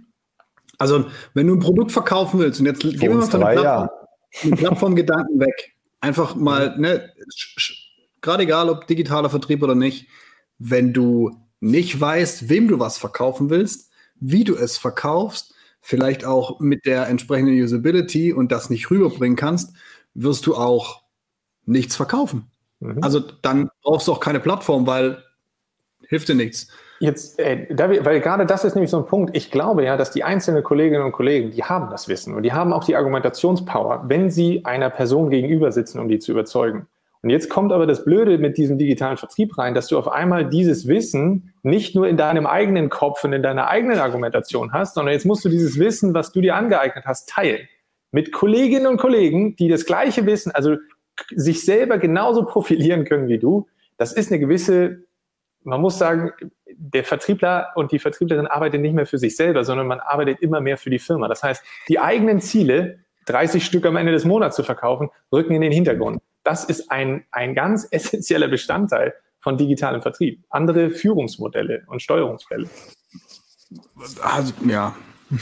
[0.78, 4.50] Also, wenn du ein Produkt verkaufen willst, und jetzt gehen wir mal von der Plattform,
[4.50, 4.56] ja.
[4.56, 5.74] Plattformgedanken weg.
[6.00, 7.10] Einfach mal, ne,
[8.20, 10.08] gerade egal, ob digitaler Vertrieb oder nicht,
[10.58, 13.90] wenn du nicht weißt, wem du was verkaufen willst,
[14.20, 19.74] wie du es verkaufst, vielleicht auch mit der entsprechenden Usability und das nicht rüberbringen kannst,
[20.14, 21.02] wirst du auch
[21.64, 22.50] nichts verkaufen.
[22.80, 23.02] Mhm.
[23.02, 25.22] Also dann brauchst du auch keine Plattform, weil
[26.08, 26.68] hilft dir nichts.
[26.98, 29.36] Jetzt, äh, da wir, weil gerade das ist nämlich so ein Punkt.
[29.36, 32.52] Ich glaube ja, dass die einzelnen Kolleginnen und Kollegen, die haben das Wissen und die
[32.52, 36.86] haben auch die Argumentationspower, wenn sie einer Person gegenüber sitzen, um die zu überzeugen.
[37.22, 40.48] Und jetzt kommt aber das Blöde mit diesem digitalen Vertrieb rein, dass du auf einmal
[40.48, 45.12] dieses Wissen nicht nur in deinem eigenen Kopf und in deiner eigenen Argumentation hast, sondern
[45.12, 47.66] jetzt musst du dieses Wissen, was du dir angeeignet hast, teilen.
[48.12, 50.76] Mit Kolleginnen und Kollegen, die das gleiche Wissen, also
[51.34, 53.66] sich selber genauso profilieren können wie du.
[53.96, 55.05] Das ist eine gewisse,
[55.66, 56.32] man muss sagen,
[56.76, 60.60] der Vertriebler und die Vertrieblerin arbeitet nicht mehr für sich selber, sondern man arbeitet immer
[60.60, 61.28] mehr für die Firma.
[61.28, 65.60] Das heißt, die eigenen Ziele, 30 Stück am Ende des Monats zu verkaufen, rücken in
[65.62, 66.22] den Hintergrund.
[66.44, 70.44] Das ist ein, ein ganz essentieller Bestandteil von digitalem Vertrieb.
[70.50, 72.68] Andere Führungsmodelle und Steuerungsfälle.
[74.22, 74.94] Also, ja.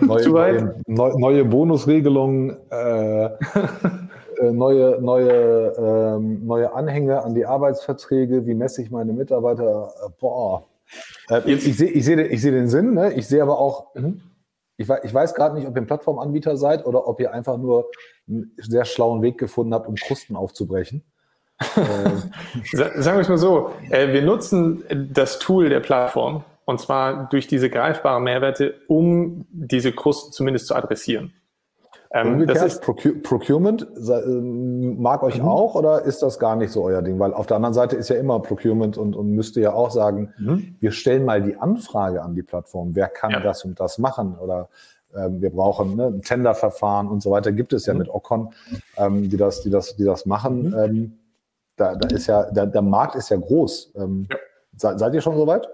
[0.00, 3.30] neue, neue, neue Bonusregelungen, äh, äh,
[4.42, 9.92] neue, neue, ähm, neue Anhänge an die Arbeitsverträge, wie messe ich meine Mitarbeiter?
[10.20, 10.64] Boah.
[11.28, 13.12] Äh, ich, ich sehe ich seh, ich seh den Sinn, ne?
[13.12, 14.20] ich sehe aber auch, mhm.
[14.76, 17.90] ich, ich weiß gerade nicht, ob ihr ein Plattformanbieter seid oder ob ihr einfach nur
[18.28, 21.02] einen sehr schlauen Weg gefunden habt, um Krusten aufzubrechen.
[22.72, 27.46] Sagen wir es mal so, äh, wir nutzen das Tool der Plattform und zwar durch
[27.46, 31.32] diese greifbaren Mehrwerte, um diese Krusten zumindest zu adressieren.
[32.14, 35.48] Ähm, das ist Procurement ähm, mag euch mhm.
[35.48, 37.18] auch oder ist das gar nicht so euer Ding?
[37.18, 40.32] Weil auf der anderen Seite ist ja immer Procurement und, und müsste ja auch sagen,
[40.38, 40.76] mhm.
[40.78, 42.94] wir stellen mal die Anfrage an die Plattform.
[42.94, 43.40] Wer kann ja.
[43.40, 44.38] das und das machen?
[44.38, 44.68] Oder
[45.16, 47.50] ähm, wir brauchen ne, ein Tenderverfahren und so weiter.
[47.50, 47.98] Gibt es ja mhm.
[47.98, 48.54] mit Ocon,
[48.96, 50.68] ähm, die das, die das, die das machen.
[50.68, 50.78] Mhm.
[50.78, 51.18] Ähm,
[51.74, 53.92] da, da ist ja, der, der Markt ist ja groß.
[53.96, 54.36] Ähm, ja.
[54.76, 55.68] Seid, seid ihr schon soweit?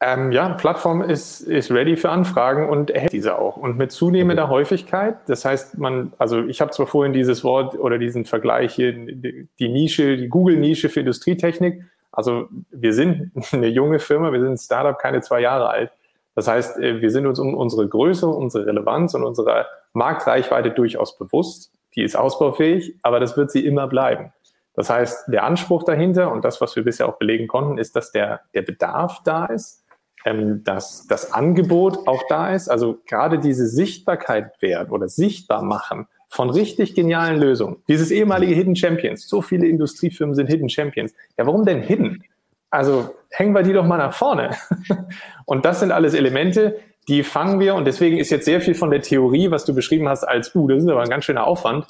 [0.00, 3.56] Ähm, ja, Plattform ist, ist ready für Anfragen und erhält diese auch.
[3.56, 7.96] Und mit zunehmender Häufigkeit, das heißt, man, also ich habe zwar vorhin dieses Wort oder
[7.98, 11.84] diesen Vergleich hier, die Nische, die Google-Nische für Industrietechnik.
[12.10, 15.92] Also wir sind eine junge Firma, wir sind ein Startup, keine zwei Jahre alt.
[16.34, 21.16] Das heißt, äh, wir sind uns um unsere Größe, unsere Relevanz und unsere Marktreichweite durchaus
[21.16, 21.72] bewusst.
[21.94, 24.32] Die ist ausbaufähig, aber das wird sie immer bleiben.
[24.74, 28.10] Das heißt, der Anspruch dahinter und das, was wir bisher auch belegen konnten, ist, dass
[28.10, 29.83] der, der Bedarf da ist
[30.24, 32.68] ähm, dass das Angebot auch da ist.
[32.68, 37.76] Also gerade diese Sichtbarkeit wert oder sichtbar machen von richtig genialen Lösungen.
[37.88, 39.28] Dieses ehemalige Hidden Champions.
[39.28, 41.14] So viele Industriefirmen sind Hidden Champions.
[41.38, 42.24] Ja, warum denn Hidden?
[42.70, 44.50] Also hängen wir die doch mal nach vorne.
[45.46, 48.90] Und das sind alles Elemente, die fangen wir, und deswegen ist jetzt sehr viel von
[48.90, 51.86] der Theorie, was du beschrieben hast, als, uh, das ist aber ein ganz schöner Aufwand,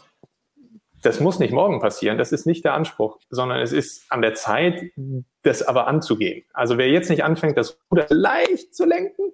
[1.04, 4.34] das muss nicht morgen passieren, das ist nicht der Anspruch, sondern es ist an der
[4.34, 4.82] Zeit,
[5.42, 6.44] das aber anzugehen.
[6.54, 9.32] Also wer jetzt nicht anfängt, das Ruder leicht zu lenken,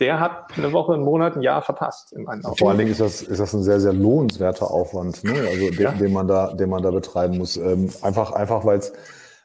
[0.00, 2.14] der hat eine Woche, einen Monat, ein Jahr verpasst.
[2.14, 2.56] In meinen Augen.
[2.56, 5.32] Vor allen Dingen ist das, ist das ein sehr, sehr lohnenswerter Aufwand, ne?
[5.32, 5.92] also den, ja.
[5.92, 7.58] den, man da, den man da betreiben muss.
[7.58, 8.94] Ähm, einfach, einfach weil es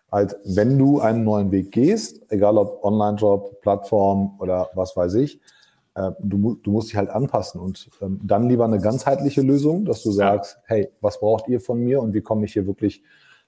[0.09, 5.41] halt, wenn du einen neuen Weg gehst, egal ob Online-Job, Plattform oder was weiß ich,
[6.19, 10.11] du, du, musst dich halt anpassen und ähm, dann lieber eine ganzheitliche Lösung, dass du
[10.11, 13.01] sagst, hey, was braucht ihr von mir und wie komme ich hier wirklich,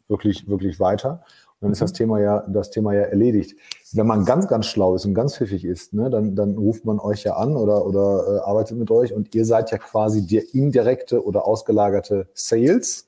[0.07, 1.23] wirklich, wirklich weiter?
[1.59, 1.95] Und dann ist das mhm.
[1.95, 3.57] Thema ja, das Thema ja erledigt.
[3.91, 6.99] Wenn man ganz, ganz schlau ist und ganz pfiffig ist, ne, dann, dann ruft man
[6.99, 10.53] euch ja an oder, oder äh, arbeitet mit euch und ihr seid ja quasi der
[10.53, 13.06] indirekte oder ausgelagerte Sales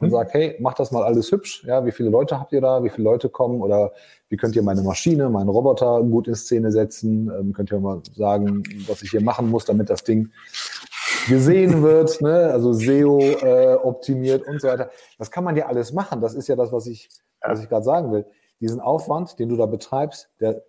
[0.00, 0.12] und mhm.
[0.12, 1.64] sagt, hey, macht das mal alles hübsch.
[1.66, 2.82] Ja, wie viele Leute habt ihr da?
[2.82, 3.60] Wie viele Leute kommen?
[3.60, 3.92] Oder
[4.28, 7.30] wie könnt ihr meine Maschine, meinen Roboter gut in Szene setzen?
[7.30, 10.30] Ähm, könnt ihr mal sagen, was ich hier machen muss, damit das Ding
[11.28, 12.50] gesehen wird, ne?
[12.52, 14.90] also SEO äh, optimiert und so weiter.
[15.18, 16.20] Das kann man ja alles machen.
[16.20, 17.08] Das ist ja das, was ich,
[17.40, 18.26] was ich gerade sagen will.
[18.60, 20.62] Diesen Aufwand, den du da betreibst, der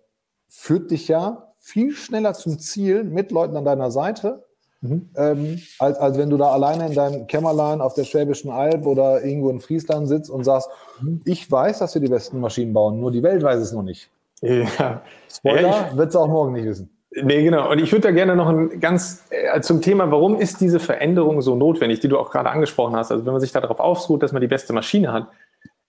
[0.48, 4.44] führt dich ja viel schneller zum Ziel mit Leuten an deiner Seite,
[4.84, 5.08] Mhm.
[5.16, 9.24] Ähm, als, als wenn du da alleine in deinem Kämmerlein auf der Schwäbischen Alb oder
[9.24, 10.68] irgendwo in Friesland sitzt und sagst,
[11.00, 11.22] mhm.
[11.24, 14.10] ich weiß, dass wir die besten Maschinen bauen, nur die Welt weiß es noch nicht.
[14.42, 15.00] Ja.
[15.32, 16.90] Spoiler, ja, wird es auch morgen nicht wissen.
[17.22, 17.70] Nee, genau.
[17.70, 21.40] Und ich würde da gerne noch ein ganz äh, zum Thema, warum ist diese Veränderung
[21.40, 23.10] so notwendig, die du auch gerade angesprochen hast.
[23.10, 25.28] Also wenn man sich darauf ausruht, dass man die beste Maschine hat.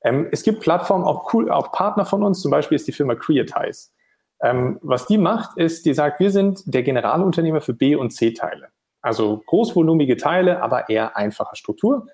[0.03, 3.15] Ähm, es gibt Plattformen, auch cool, auch Partner von uns, zum Beispiel ist die Firma
[3.15, 3.89] Creatize.
[4.41, 8.67] Ähm, was die macht, ist, die sagt, wir sind der Generalunternehmer für B- und C-Teile.
[9.05, 12.07] Also großvolumige Teile, aber eher einfache Struktur.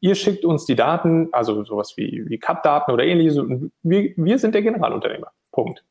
[0.00, 3.36] Ihr schickt uns die Daten, also sowas wie, wie CAD-Daten oder ähnliches.
[3.82, 5.30] Wir, wir sind der Generalunternehmer.
[5.52, 5.84] Punkt.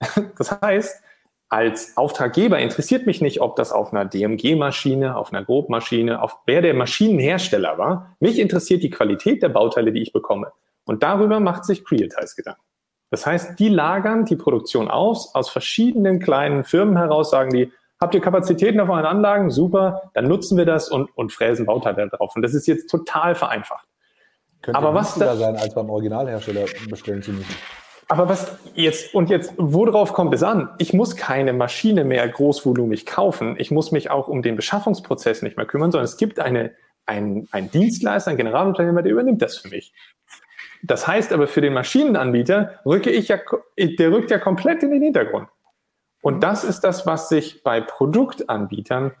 [0.38, 1.02] Das heißt,
[1.48, 6.62] als Auftraggeber interessiert mich nicht, ob das auf einer DMG-Maschine, auf einer Grobmaschine, auf wer
[6.62, 8.16] der Maschinenhersteller war.
[8.20, 10.52] Mich interessiert die Qualität der Bauteile, die ich bekomme.
[10.84, 12.62] Und darüber macht sich Creatize Gedanken.
[13.10, 17.72] Das heißt, die lagern die Produktion aus, aus verschiedenen kleinen Firmen heraus, sagen die,
[18.02, 19.50] Habt ihr Kapazitäten auf euren Anlagen?
[19.50, 22.34] Super, dann nutzen wir das und, und fräsen Bauteile drauf.
[22.34, 23.86] Und das ist jetzt total vereinfacht.
[24.62, 27.54] Könnte aber was da sein, als beim Originalhersteller bestellen zu müssen.
[28.08, 30.70] Aber was jetzt, und jetzt, worauf kommt es an?
[30.78, 33.56] Ich muss keine Maschine mehr großvolumig kaufen.
[33.58, 36.72] Ich muss mich auch um den Beschaffungsprozess nicht mehr kümmern, sondern es gibt eine,
[37.04, 39.92] ein, ein Dienstleister, ein Generalunternehmer, der übernimmt das für mich.
[40.82, 43.38] Das heißt aber für den Maschinenanbieter rücke ich ja,
[43.78, 45.48] der rückt ja komplett in den Hintergrund.
[46.20, 46.40] Und mhm.
[46.40, 49.12] das ist das, was sich bei Produktanbietern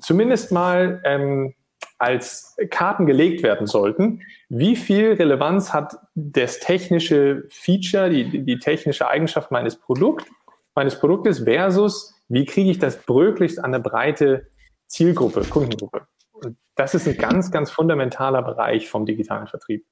[0.00, 1.54] zumindest mal ähm,
[1.98, 4.22] als Karten gelegt werden sollten.
[4.48, 10.26] Wie viel Relevanz hat das technische Feature, die, die technische Eigenschaft meines Produkt,
[10.74, 14.48] meines Produktes versus wie kriege ich das möglichst an eine breite
[14.86, 16.06] Zielgruppe, Kundengruppe?
[16.32, 19.84] Und das ist ein ganz, ganz fundamentaler Bereich vom digitalen Vertrieb.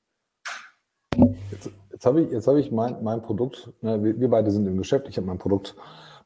[1.50, 4.66] Jetzt, jetzt habe ich, jetzt hab ich mein, mein Produkt, ne, wir, wir beide sind
[4.66, 5.76] im Geschäft, ich habe mein Produkt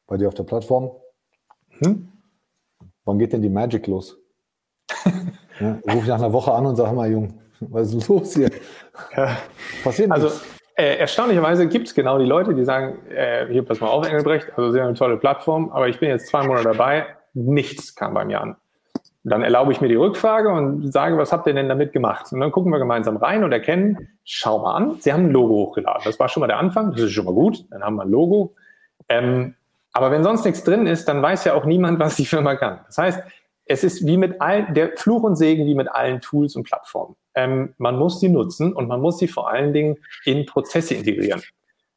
[0.07, 0.91] bei dir auf der Plattform.
[1.79, 2.09] Hm?
[3.05, 4.17] Wann geht denn die Magic los?
[5.59, 8.49] ja, ruf ich nach einer Woche an und sag mal, Jung, was ist los hier?
[9.15, 9.37] Ja.
[9.83, 10.29] Passiert Also
[10.75, 14.49] äh, erstaunlicherweise gibt es genau die Leute, die sagen, äh, hier pass mal auf, Engelbrecht,
[14.57, 18.23] also sehr eine tolle Plattform, aber ich bin jetzt zwei Monate dabei, Nichts kam bei
[18.23, 18.55] mir an.
[19.23, 22.31] dann erlaube ich mir die Rückfrage und sage, was habt ihr denn damit gemacht?
[22.31, 25.55] Und dann gucken wir gemeinsam rein und erkennen, schau mal an, sie haben ein Logo
[25.55, 26.03] hochgeladen.
[26.05, 28.09] Das war schon mal der Anfang, das ist schon mal gut, dann haben wir ein
[28.09, 28.55] Logo.
[29.09, 29.55] Ähm,
[29.95, 32.81] aber wenn sonst nichts drin ist, dann weiß ja auch niemand, was die Firma kann.
[32.87, 33.23] Das heißt,
[33.65, 37.15] es ist wie mit allen, der Fluch und Segen wie mit allen Tools und Plattformen.
[37.33, 41.41] Ähm, man muss sie nutzen und man muss sie vor allen Dingen in Prozesse integrieren.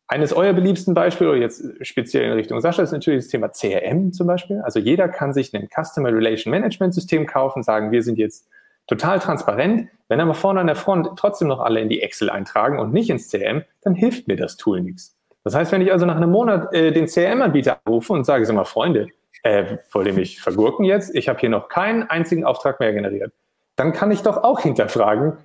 [0.07, 4.29] Eines eurer beliebsten Beispiele, jetzt speziell in Richtung Sascha, ist natürlich das Thema CRM zum
[4.29, 4.61] Beispiel.
[4.61, 8.47] Also jeder kann sich ein Customer Relation Management System kaufen, sagen, wir sind jetzt
[8.87, 9.89] total transparent.
[10.07, 13.11] Wenn aber vorne an der Front trotzdem noch alle in die Excel eintragen und nicht
[13.11, 15.18] ins CRM, dann hilft mir das Tool nichts.
[15.45, 18.55] Das heißt, wenn ich also nach einem Monat äh, den CRM-Anbieter anrufe und sage, sag
[18.55, 19.09] mal, Freunde,
[19.43, 21.15] äh, wollt ihr mich vergurken jetzt?
[21.15, 23.33] Ich habe hier noch keinen einzigen Auftrag mehr generiert.
[23.77, 25.39] Dann kann ich doch auch hinterfragen,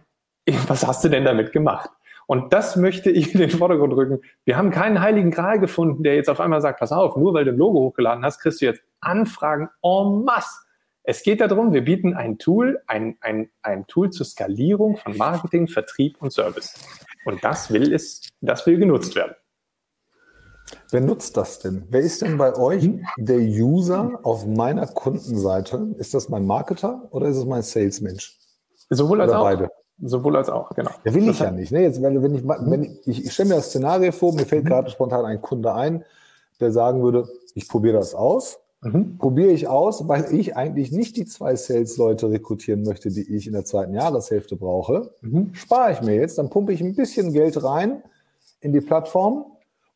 [0.67, 1.89] was hast du denn damit gemacht?
[2.25, 4.21] Und das möchte ich in den Vordergrund rücken.
[4.45, 7.45] Wir haben keinen heiligen Gral gefunden, der jetzt auf einmal sagt, pass auf, nur weil
[7.45, 10.61] du ein Logo hochgeladen hast, kriegst du jetzt Anfragen en masse.
[11.03, 15.67] Es geht darum, wir bieten ein Tool, ein, ein, ein Tool zur Skalierung von Marketing,
[15.67, 16.75] Vertrieb und Service.
[17.25, 19.35] Und das will es, das will genutzt werden.
[20.91, 21.83] Wer nutzt das denn?
[21.89, 25.95] Wer ist denn bei euch der User auf meiner Kundenseite?
[25.97, 28.39] Ist das mein Marketer oder ist es mein Salesmensch?
[28.89, 29.43] Sowohl als oder auch.
[29.43, 29.69] beide.
[30.01, 30.91] Sowohl als auch, genau.
[31.03, 31.71] Ja, will ich ja nicht.
[31.71, 31.83] Ne?
[31.83, 34.69] Jetzt, wenn, ich, wenn ich, ich, ich stelle mir das Szenario vor, mir fällt mhm.
[34.69, 36.03] gerade spontan ein Kunde ein,
[36.59, 38.59] der sagen würde, ich probiere das aus.
[38.81, 39.17] Mhm.
[39.17, 43.53] Probiere ich aus, weil ich eigentlich nicht die zwei Sales-Leute rekrutieren möchte, die ich in
[43.53, 45.11] der zweiten Jahreshälfte brauche.
[45.21, 45.53] Mhm.
[45.53, 48.03] Spare ich mir jetzt, dann pumpe ich ein bisschen Geld rein
[48.59, 49.45] in die Plattform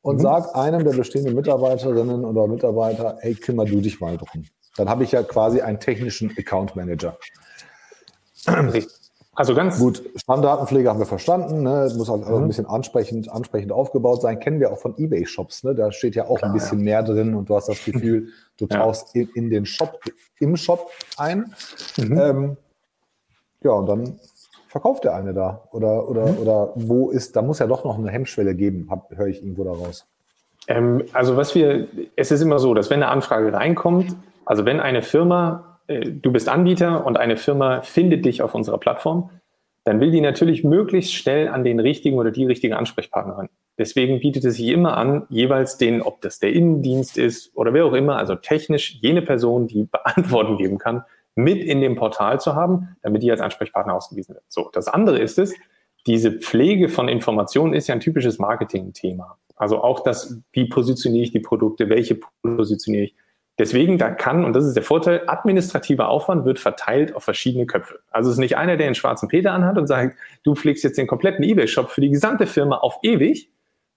[0.02, 0.22] und mhm.
[0.22, 4.46] sage einem der bestehenden Mitarbeiterinnen oder Mitarbeiter, hey, kümmere du dich mal drum.
[4.78, 7.18] Dann habe ich ja quasi einen technischen Account Manager.
[9.38, 11.94] Also ganz gut, Stammdatenpflege haben wir verstanden, ne?
[11.96, 12.44] muss auch mhm.
[12.44, 14.40] ein bisschen ansprechend, ansprechend aufgebaut sein.
[14.40, 15.76] Kennen wir auch von eBay-Shops, ne?
[15.76, 16.86] Da steht ja auch Klar, ein bisschen ja.
[16.86, 19.22] mehr drin und du hast das Gefühl, du tauchst ja.
[19.22, 20.00] in, in, den Shop,
[20.40, 21.54] im Shop ein.
[21.98, 22.20] Mhm.
[22.20, 22.58] Ähm,
[23.64, 24.20] ja, und dann
[24.78, 25.64] verkauft der eine da?
[25.72, 26.38] Oder, oder, mhm.
[26.38, 30.08] oder wo ist, da muss ja doch noch eine Hemmschwelle geben, höre ich irgendwo daraus.
[30.68, 34.80] Ähm, also was wir, es ist immer so, dass wenn eine Anfrage reinkommt, also wenn
[34.80, 39.32] eine Firma, äh, du bist Anbieter und eine Firma findet dich auf unserer Plattform,
[39.84, 43.50] dann will die natürlich möglichst schnell an den richtigen oder die richtige Ansprechpartnerin.
[43.80, 47.86] Deswegen bietet es sich immer an, jeweils den, ob das der Innendienst ist oder wer
[47.86, 51.04] auch immer, also technisch jene Person, die Beantworten geben kann,
[51.38, 54.46] mit in dem Portal zu haben, damit die als Ansprechpartner ausgewiesen wird.
[54.50, 55.54] So, das andere ist es,
[56.06, 59.38] diese Pflege von Informationen ist ja ein typisches Marketing-Thema.
[59.56, 63.16] Also auch das, wie positioniere ich die Produkte, welche positioniere ich.
[63.60, 68.00] Deswegen, da kann, und das ist der Vorteil, administrativer Aufwand wird verteilt auf verschiedene Köpfe.
[68.12, 70.98] Also es ist nicht einer, der einen schwarzen Peter anhat und sagt, du pflegst jetzt
[70.98, 73.50] den kompletten eBay-Shop für die gesamte Firma auf ewig,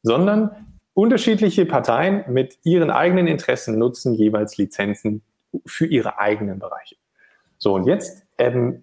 [0.03, 5.23] sondern unterschiedliche Parteien mit ihren eigenen Interessen nutzen jeweils Lizenzen
[5.67, 6.97] für ihre eigenen Bereiche.
[7.61, 8.83] So, und jetzt ähm,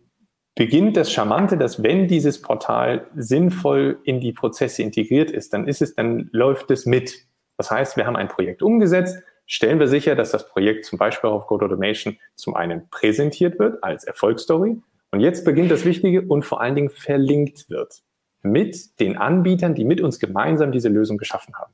[0.53, 5.81] beginnt das Charmante, dass wenn dieses Portal sinnvoll in die Prozesse integriert ist, dann ist
[5.81, 7.25] es, dann läuft es mit.
[7.57, 11.29] Das heißt, wir haben ein Projekt umgesetzt, stellen wir sicher, dass das Projekt zum Beispiel
[11.29, 14.79] auf Code Automation zum einen präsentiert wird als Erfolgsstory
[15.11, 18.03] und jetzt beginnt das Wichtige und vor allen Dingen verlinkt wird
[18.43, 21.73] mit den Anbietern, die mit uns gemeinsam diese Lösung geschaffen haben.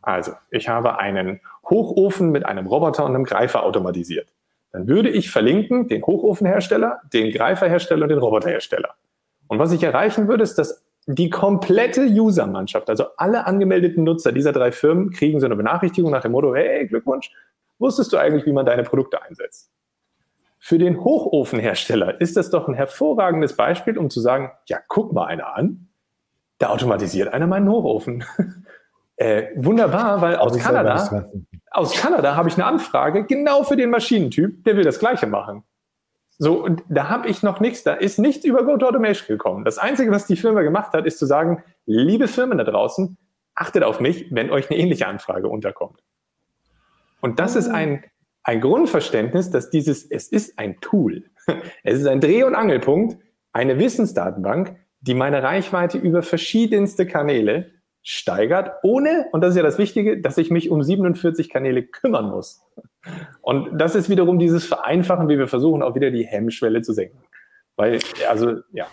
[0.00, 4.35] Also, ich habe einen Hochofen mit einem Roboter und einem Greifer automatisiert
[4.76, 8.90] dann würde ich verlinken den Hochofenhersteller, den Greiferhersteller und den Roboterhersteller.
[9.48, 14.52] Und was ich erreichen würde, ist, dass die komplette Usermannschaft, also alle angemeldeten Nutzer dieser
[14.52, 17.30] drei Firmen, kriegen so eine Benachrichtigung nach dem Motto, hey, Glückwunsch,
[17.78, 19.70] wusstest du eigentlich, wie man deine Produkte einsetzt?
[20.58, 25.24] Für den Hochofenhersteller ist das doch ein hervorragendes Beispiel, um zu sagen, ja, guck mal
[25.24, 25.88] einer an,
[26.58, 28.24] da automatisiert einer meinen Hochofen.
[29.16, 31.28] äh, wunderbar, weil aus Kanada,
[31.70, 35.64] aus Kanada habe ich eine Anfrage genau für den Maschinentyp, der will das Gleiche machen.
[36.38, 39.64] So, und da habe ich noch nichts, da ist nichts über Go to Automation gekommen.
[39.64, 43.16] Das Einzige, was die Firma gemacht hat, ist zu sagen, liebe Firmen da draußen,
[43.54, 46.02] achtet auf mich, wenn euch eine ähnliche Anfrage unterkommt.
[47.22, 48.04] Und das ist ein,
[48.42, 51.24] ein Grundverständnis, dass dieses, es ist ein Tool.
[51.84, 53.18] Es ist ein Dreh- und Angelpunkt,
[53.52, 57.70] eine Wissensdatenbank, die meine Reichweite über verschiedenste Kanäle
[58.08, 62.30] steigert, ohne, und das ist ja das Wichtige, dass ich mich um 47 Kanäle kümmern
[62.30, 62.62] muss.
[63.42, 67.18] Und das ist wiederum dieses Vereinfachen, wie wir versuchen, auch wieder die Hemmschwelle zu senken.
[67.74, 68.86] Weil, also, ja.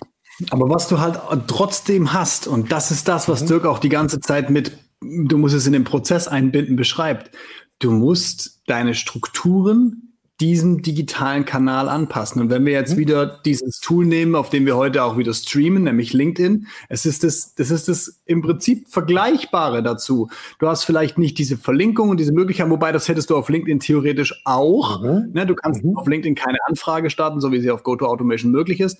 [0.50, 3.48] Aber was du halt trotzdem hast, und das ist das, was mhm.
[3.50, 7.30] Dirk auch die ganze Zeit mit, du musst es in den Prozess einbinden, beschreibt.
[7.78, 10.13] Du musst deine Strukturen,
[10.44, 12.42] diesem digitalen Kanal anpassen.
[12.42, 12.98] Und wenn wir jetzt mhm.
[12.98, 17.24] wieder dieses Tool nehmen, auf dem wir heute auch wieder streamen, nämlich LinkedIn, es ist
[17.24, 20.28] das, das ist das im Prinzip Vergleichbare dazu.
[20.60, 23.80] Du hast vielleicht nicht diese Verlinkung und diese Möglichkeit, wobei das hättest du auf LinkedIn
[23.80, 25.02] theoretisch auch.
[25.02, 25.30] Mhm.
[25.32, 25.96] Ne, du kannst mhm.
[25.98, 28.98] auf LinkedIn keine Anfrage starten, so wie sie auf GoToAutomation möglich ist.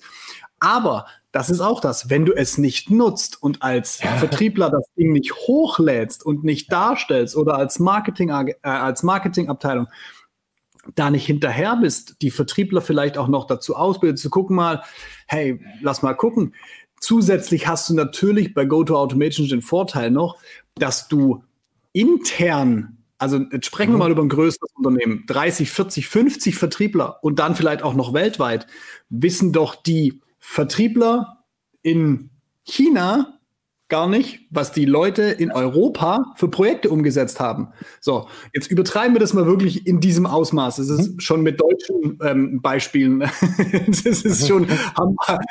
[0.60, 3.96] Aber das ist auch das, wenn du es nicht nutzt und als.
[3.96, 9.88] Vertriebler das Ding nicht hochlädst und nicht darstellst oder als Marketing äh, als Marketingabteilung
[10.94, 14.82] da nicht hinterher bist, die Vertriebler vielleicht auch noch dazu ausbilden, zu gucken mal,
[15.26, 16.54] hey, lass mal gucken.
[17.00, 20.38] Zusätzlich hast du natürlich bei GoToAutomation den Vorteil noch,
[20.74, 21.44] dass du
[21.92, 23.94] intern, also jetzt sprechen mhm.
[23.96, 28.12] wir mal über ein größeres Unternehmen, 30, 40, 50 Vertriebler und dann vielleicht auch noch
[28.12, 28.66] weltweit,
[29.10, 31.44] wissen doch die Vertriebler
[31.82, 32.30] in
[32.64, 33.38] China
[33.88, 37.68] gar nicht, was die Leute in Europa für Projekte umgesetzt haben.
[38.00, 40.78] So, jetzt übertreiben wir das mal wirklich in diesem Ausmaß.
[40.78, 41.20] Es ist mhm.
[41.20, 43.22] schon mit deutschen ähm, Beispielen.
[43.88, 44.66] es ist schon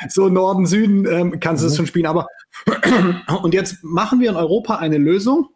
[0.08, 1.76] so Norden, Süden ähm, kannst du es mhm.
[1.76, 2.06] schon spielen.
[2.06, 2.26] Aber
[3.42, 5.48] und jetzt machen wir in Europa eine Lösung,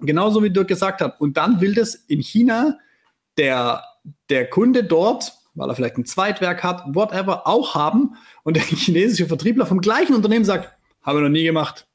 [0.00, 1.20] genauso wie Dirk gesagt hat.
[1.20, 2.76] Und dann will das in China
[3.38, 3.84] der,
[4.28, 8.16] der Kunde dort weil er vielleicht ein Zweitwerk hat, whatever, auch haben.
[8.44, 11.86] Und der chinesische Vertriebler vom gleichen Unternehmen sagt, habe ich noch nie gemacht.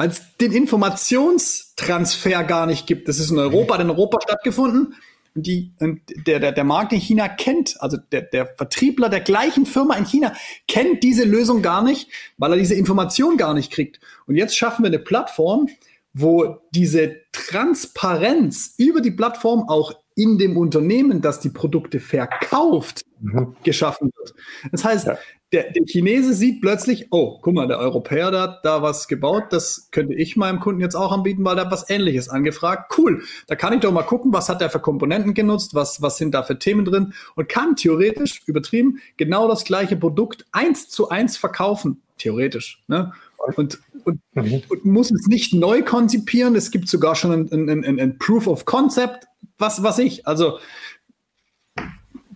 [0.00, 3.06] Weil es den Informationstransfer gar nicht gibt.
[3.06, 4.94] Das ist in Europa, hat in Europa stattgefunden.
[5.34, 9.20] Und die, und der, der, der Markt in China kennt, also der, der Vertriebler der
[9.20, 10.32] gleichen Firma in China
[10.66, 12.08] kennt diese Lösung gar nicht,
[12.38, 14.00] weil er diese Information gar nicht kriegt.
[14.26, 15.68] Und jetzt schaffen wir eine Plattform,
[16.14, 23.54] wo diese Transparenz über die Plattform auch in dem Unternehmen, das die Produkte verkauft, mhm.
[23.62, 24.34] geschaffen wird.
[24.72, 25.18] Das heißt, ja.
[25.52, 29.44] der, der, Chinese sieht plötzlich, oh, guck mal, der Europäer da hat da was gebaut,
[29.50, 32.92] das könnte ich meinem Kunden jetzt auch anbieten, weil der hat was ähnliches angefragt.
[32.98, 36.16] Cool, da kann ich doch mal gucken, was hat der für Komponenten genutzt, was, was
[36.16, 41.08] sind da für Themen drin und kann theoretisch, übertrieben, genau das gleiche Produkt eins zu
[41.08, 42.02] eins verkaufen.
[42.18, 42.82] Theoretisch.
[42.86, 43.12] Ne?
[43.56, 44.62] Und, und, mhm.
[44.68, 46.54] und, muss es nicht neu konzipieren.
[46.54, 49.26] Es gibt sogar schon ein, ein, ein, ein Proof of Concept
[49.60, 50.26] was, was ich.
[50.26, 50.58] Also.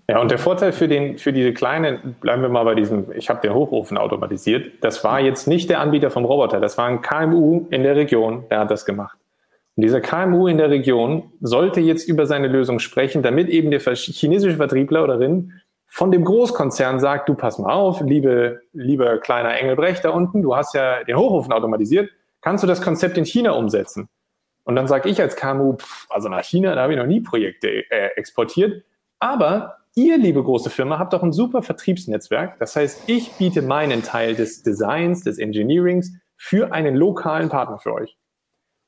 [0.08, 3.30] Ja, und der Vorteil für, den, für diese kleinen, bleiben wir mal bei diesem, ich
[3.30, 7.00] habe den Hochofen automatisiert, das war jetzt nicht der Anbieter vom Roboter, das war ein
[7.00, 9.16] KMU in der Region, der hat das gemacht.
[9.76, 13.80] Und dieser KMU in der Region sollte jetzt über seine Lösung sprechen, damit eben der
[13.80, 15.52] chinesische Vertriebler oder Rin
[15.86, 20.56] von dem Großkonzern sagt, du pass mal auf, liebe, lieber kleiner Engelbrecht da unten, du
[20.56, 22.10] hast ja den Hochofen automatisiert,
[22.40, 24.08] kannst du das Konzept in China umsetzen?
[24.64, 27.20] Und dann sage ich als KMU, pff, also nach China, da habe ich noch nie
[27.20, 28.82] Projekte äh, exportiert.
[29.18, 32.58] Aber ihr, liebe große Firma, habt doch ein super Vertriebsnetzwerk.
[32.58, 37.94] Das heißt, ich biete meinen Teil des Designs, des Engineerings für einen lokalen Partner für
[37.94, 38.16] euch.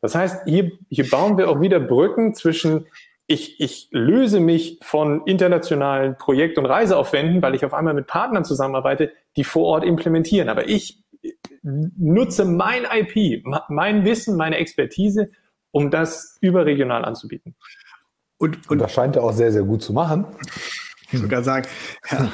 [0.01, 2.87] Das heißt, hier, hier bauen wir auch wieder Brücken zwischen,
[3.27, 8.45] ich, ich löse mich von internationalen Projekt- und Reiseaufwänden, weil ich auf einmal mit Partnern
[8.45, 10.49] zusammenarbeite, die vor Ort implementieren.
[10.49, 11.03] Aber ich
[11.62, 15.31] nutze mein IP, mein Wissen, meine Expertise
[15.77, 17.55] um das überregional anzubieten.
[18.39, 20.25] Und, und, und das scheint er auch sehr, sehr gut zu machen.
[21.12, 21.69] Sogar sagen.
[22.11, 22.33] Ja.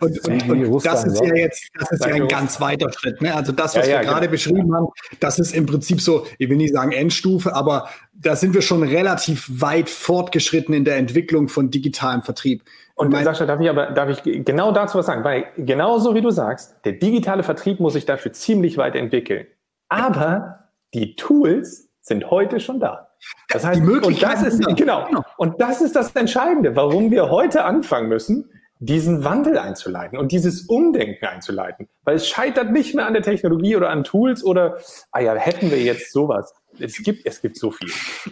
[0.00, 3.20] Und, und, und das ist ja jetzt, das ist ja ein ganz weiter Schritt.
[3.20, 3.34] Ne?
[3.34, 4.30] Also das, was ja, ja, wir gerade genau.
[4.30, 4.86] beschrieben haben,
[5.18, 8.84] das ist im Prinzip so, ich will nicht sagen Endstufe, aber da sind wir schon
[8.84, 12.62] relativ weit fortgeschritten in der Entwicklung von digitalem Vertrieb.
[12.94, 15.24] Und mein, Sascha, darf ich aber darf ich genau dazu was sagen?
[15.24, 19.48] Weil genauso wie du sagst, der digitale Vertrieb muss sich dafür ziemlich weit entwickeln.
[19.88, 23.08] Aber die Tools sind heute schon da.
[23.48, 27.64] Das heißt, und das ist, genau, genau, und das ist das Entscheidende, warum wir heute
[27.64, 31.88] anfangen müssen, diesen Wandel einzuleiten und dieses Umdenken einzuleiten.
[32.04, 34.76] Weil es scheitert nicht mehr an der Technologie oder an Tools oder,
[35.12, 36.52] ah ja, hätten wir jetzt sowas.
[36.78, 37.90] Es gibt, es gibt so viel.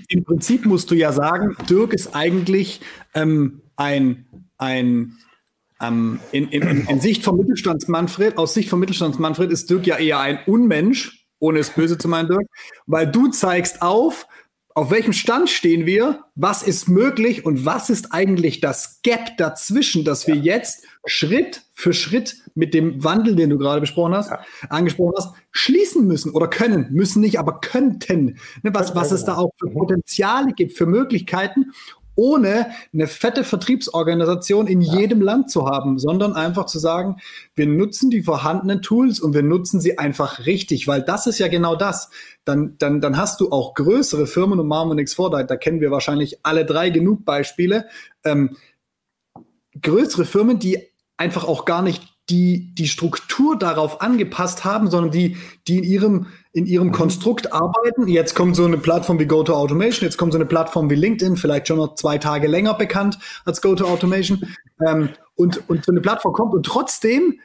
[0.08, 2.82] Im Prinzip musst du ja sagen, Dirk ist eigentlich
[3.14, 4.26] ähm, ein,
[4.58, 5.16] ein
[5.80, 10.20] ähm, in, in, in Sicht von Mittelstandsmanfred, aus Sicht von Mittelstandsmanfred ist Dirk ja eher
[10.20, 12.46] ein Unmensch, ohne es böse zu meinen, Dirk,
[12.86, 14.26] weil du zeigst auf,
[14.74, 20.04] auf welchem Stand stehen wir, was ist möglich und was ist eigentlich das Gap dazwischen,
[20.04, 24.40] dass wir jetzt Schritt für Schritt mit dem Wandel, den du gerade besprochen hast, ja.
[24.70, 28.38] angesprochen hast, schließen müssen oder können, müssen nicht, aber könnten.
[28.62, 31.72] Ne, was, was es da auch für Potenziale gibt, für Möglichkeiten
[32.14, 34.98] ohne eine fette Vertriebsorganisation in ja.
[34.98, 37.16] jedem Land zu haben, sondern einfach zu sagen,
[37.54, 41.48] wir nutzen die vorhandenen Tools und wir nutzen sie einfach richtig, weil das ist ja
[41.48, 42.10] genau das.
[42.44, 45.56] Dann, dann, dann hast du auch größere Firmen und machen wir nichts vor, da, da
[45.56, 47.86] kennen wir wahrscheinlich alle drei genug Beispiele.
[48.24, 48.56] Ähm,
[49.80, 55.36] größere Firmen, die einfach auch gar nicht die die Struktur darauf angepasst haben, sondern die,
[55.66, 56.92] die in ihrem, in ihrem mhm.
[56.92, 58.08] Konstrukt arbeiten.
[58.08, 61.68] Jetzt kommt so eine Plattform wie GoToAutomation, jetzt kommt so eine Plattform wie LinkedIn, vielleicht
[61.68, 64.46] schon noch zwei Tage länger bekannt als GoToAutomation.
[64.86, 67.40] Ähm, und, und so eine Plattform kommt und trotzdem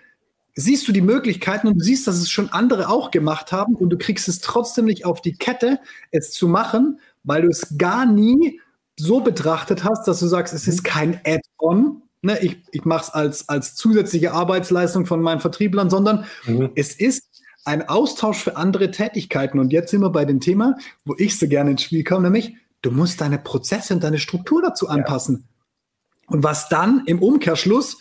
[0.56, 3.92] siehst du die Möglichkeiten und du siehst, dass es schon andere auch gemacht haben und
[3.92, 5.80] du kriegst es trotzdem nicht auf die Kette,
[6.12, 8.60] es zu machen, weil du es gar nie
[8.98, 13.10] so betrachtet hast, dass du sagst, es ist kein Add-on, ne, ich, ich mache es
[13.12, 16.72] als, als zusätzliche Arbeitsleistung von meinen Vertrieblern, sondern mhm.
[16.76, 17.27] es ist
[17.68, 19.60] ein Austausch für andere Tätigkeiten.
[19.60, 22.56] Und jetzt sind wir bei dem Thema, wo ich so gerne ins Spiel komme, nämlich
[22.82, 25.46] du musst deine Prozesse und deine Struktur dazu anpassen.
[25.46, 26.36] Ja.
[26.36, 27.98] Und was dann im Umkehrschluss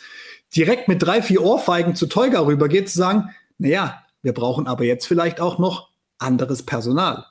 [0.54, 5.06] direkt mit drei, vier Ohrfeigen zu Teuga rübergeht, zu sagen, naja, wir brauchen aber jetzt
[5.06, 7.26] vielleicht auch noch anderes Personal.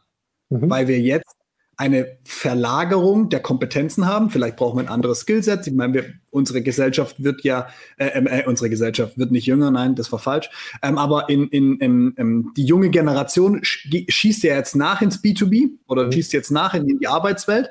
[0.49, 0.69] Mhm.
[0.69, 1.36] Weil wir jetzt
[1.78, 4.30] eine Verlagerung der Kompetenzen haben.
[4.30, 5.67] Vielleicht brauchen wir ein anderes Skillset.
[5.67, 7.67] Ich meine, wir, unsere Gesellschaft wird ja,
[7.97, 10.49] äh, ähm, äh, unsere Gesellschaft wird nicht jünger, nein, das war falsch.
[10.82, 15.71] Ähm, aber in, in, in, in, die junge Generation schießt ja jetzt nach ins B2B
[15.88, 16.11] oder mhm.
[16.13, 17.69] schießt jetzt nach in, in die Arbeitswelt.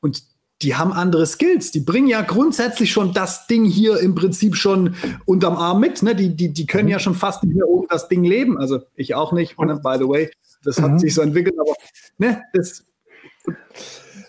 [0.00, 0.24] Und
[0.62, 1.70] die haben andere Skills.
[1.70, 4.94] Die bringen ja grundsätzlich schon das Ding hier im Prinzip schon
[5.26, 6.02] unterm Arm mit.
[6.02, 6.14] Ne?
[6.14, 6.92] Die, die, die können mhm.
[6.92, 8.58] ja schon fast nicht mehr ohne das Ding leben.
[8.58, 9.80] Also ich auch nicht, ne?
[9.82, 10.30] by the way.
[10.64, 10.98] Das hat mhm.
[10.98, 11.74] sich so entwickelt, aber
[12.18, 12.84] ne, das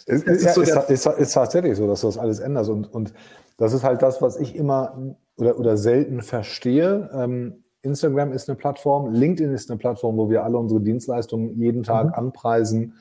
[0.05, 2.70] es, ist, ja, so ist, ist, ist, tatsächlich so, dass du das alles änderst.
[2.70, 3.13] Und, und
[3.57, 7.09] das ist halt das, was ich immer oder, oder selten verstehe.
[7.13, 11.84] Ähm, Instagram ist eine Plattform, LinkedIn ist eine Plattform, wo wir alle unsere Dienstleistungen jeden
[11.84, 12.13] Tag mhm.
[12.13, 12.93] anpreisen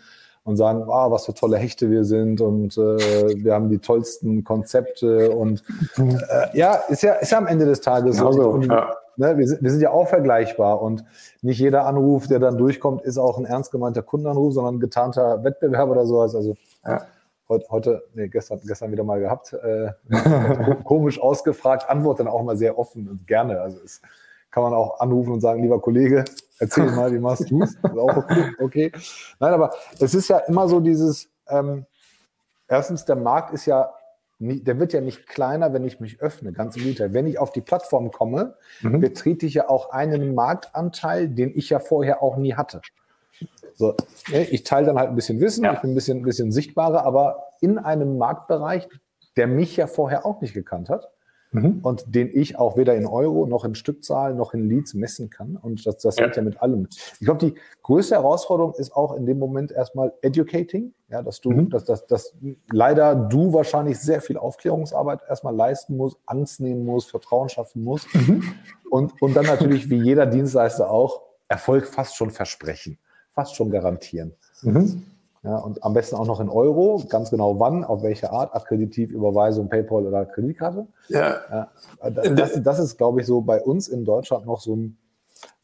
[0.44, 4.44] und sagen, ah, was für tolle Hechte wir sind und äh, wir haben die tollsten
[4.44, 5.62] Konzepte und
[5.96, 6.20] mhm.
[6.28, 8.26] äh, ja, ist ja, ist ja am Ende des Tages so.
[8.26, 8.94] Also, ja.
[9.16, 11.04] Ne, wir, sind, wir sind ja auch vergleichbar und
[11.42, 15.44] nicht jeder Anruf, der dann durchkommt, ist auch ein ernst gemeinter Kundenanruf, sondern ein getarnter
[15.44, 16.34] Wettbewerb oder sowas.
[16.34, 17.02] Also ja.
[17.48, 19.92] heute, heute, nee, gestern, gestern wieder mal gehabt, äh,
[20.84, 23.60] komisch ausgefragt, antwortet dann auch mal sehr offen und gerne.
[23.60, 24.02] Also es
[24.50, 26.24] kann man auch anrufen und sagen, lieber Kollege,
[26.58, 27.76] erzähl mal, wie machst du es?
[27.84, 28.92] auch okay, okay.
[29.40, 31.86] Nein, aber es ist ja immer so dieses, ähm,
[32.68, 33.92] erstens, der Markt ist ja
[34.44, 37.12] der wird ja nicht kleiner, wenn ich mich öffne, ganz im Gegenteil.
[37.12, 39.00] Wenn ich auf die Plattform komme, mhm.
[39.00, 42.80] betrete ich ja auch einen Marktanteil, den ich ja vorher auch nie hatte.
[43.74, 43.94] So,
[44.30, 45.72] ne, ich teile dann halt ein bisschen Wissen, ja.
[45.72, 48.88] ich bin ein bisschen, ein bisschen sichtbarer, aber in einem Marktbereich,
[49.36, 51.13] der mich ja vorher auch nicht gekannt hat
[51.54, 51.80] mhm.
[51.82, 55.56] und den ich auch weder in Euro noch in Stückzahl noch in Leads messen kann.
[55.56, 56.30] Und das, das ja.
[56.30, 56.88] ja mit allem.
[56.90, 61.50] Ich glaube, die größte Herausforderung ist auch in dem Moment erstmal educating, ja, dass du,
[61.50, 61.70] mhm.
[61.70, 62.34] dass, dass, dass
[62.70, 68.12] leider du wahrscheinlich sehr viel Aufklärungsarbeit erstmal leisten musst, Angst nehmen musst, Vertrauen schaffen musst.
[68.14, 68.42] Mhm.
[68.90, 72.98] Und, und dann natürlich, wie jeder Dienstleister auch, Erfolg fast schon versprechen,
[73.30, 74.34] fast schon garantieren.
[74.62, 75.04] Mhm.
[75.44, 79.10] Ja, und am besten auch noch in Euro, ganz genau wann, auf welche Art, Akkreditiv,
[79.10, 80.86] Überweisung, PayPal oder Kreditkarte.
[81.08, 81.36] Ja.
[81.50, 84.96] ja das, das, ist, glaube ich, so bei uns in Deutschland noch so ein,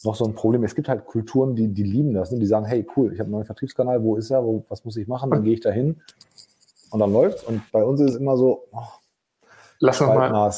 [0.05, 0.65] noch so ein Problem.
[0.65, 2.31] Es gibt halt Kulturen, die, die lieben das.
[2.31, 2.39] Ne?
[2.39, 4.99] Die sagen, hey, cool, ich habe einen neuen Vertriebskanal, wo ist er, wo, was muss
[4.99, 5.31] ich machen?
[5.31, 5.97] Dann gehe ich da hin
[6.91, 7.43] und dann läuft's.
[7.45, 9.00] Und bei uns ist es immer so, oh,
[9.83, 10.53] Lass noch mal.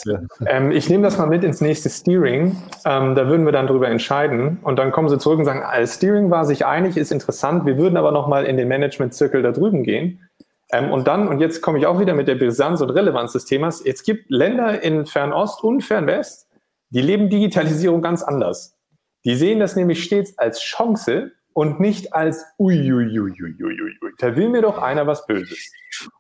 [0.47, 2.61] Ähm, ich nehme das mal mit ins nächste Steering.
[2.85, 4.59] Ähm, da würden wir dann drüber entscheiden.
[4.63, 7.65] Und dann kommen sie zurück und sagen, alles Steering war sich einig, ist interessant.
[7.65, 10.29] Wir würden aber noch mal in den Management-Zirkel da drüben gehen.
[10.73, 13.45] Ähm, und dann, und jetzt komme ich auch wieder mit der Brisanz und Relevanz des
[13.45, 13.81] Themas.
[13.81, 16.49] Es gibt Länder in Fernost und Fernwest,
[16.91, 18.77] die leben Digitalisierung ganz anders.
[19.25, 23.99] Die sehen das nämlich stets als Chance und nicht als uiuiuiuiui.
[24.19, 25.73] Da will mir doch einer was Böses.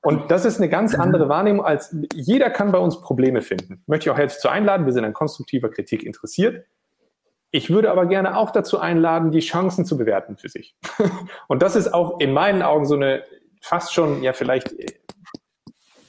[0.03, 3.83] Und das ist eine ganz andere Wahrnehmung als jeder kann bei uns Probleme finden.
[3.87, 4.87] Möchte ich auch herzlich zu einladen.
[4.87, 6.67] Wir sind an konstruktiver Kritik interessiert.
[7.51, 10.75] Ich würde aber gerne auch dazu einladen, die Chancen zu bewerten für sich.
[11.49, 13.25] Und das ist auch in meinen Augen so eine
[13.61, 14.87] fast schon, ja, vielleicht äh,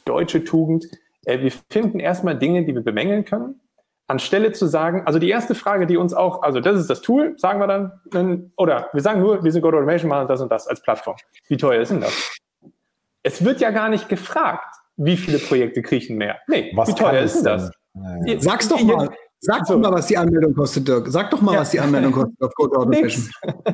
[0.05, 0.85] deutsche Tugend.
[1.25, 3.59] Äh, wir finden erstmal Dinge, die wir bemängeln können
[4.07, 7.33] anstelle zu sagen, also die erste Frage, die uns auch, also das ist das Tool,
[7.37, 10.67] sagen wir dann, oder wir sagen nur, wir sind Go Automation, machen das und das
[10.67, 11.15] als Plattform.
[11.47, 12.31] Wie teuer ist denn das?
[13.23, 16.37] Es wird ja gar nicht gefragt, wie viele Projekte kriechen mehr.
[16.47, 17.71] Nee, was wie teuer ist denn das?
[18.25, 18.39] Ja.
[18.39, 19.09] Sag's doch mal.
[19.45, 21.07] Sag doch mal, was die Anmeldung kostet, Dirk.
[21.09, 21.59] Sag doch mal, ja.
[21.59, 23.29] was die Anmeldung kostet auf Go Automation.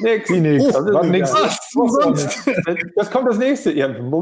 [0.00, 0.30] Nix.
[0.30, 0.76] Nix.
[0.76, 1.34] Oh, das, nix.
[1.34, 2.46] Was?
[2.94, 3.74] das kommt das nächste.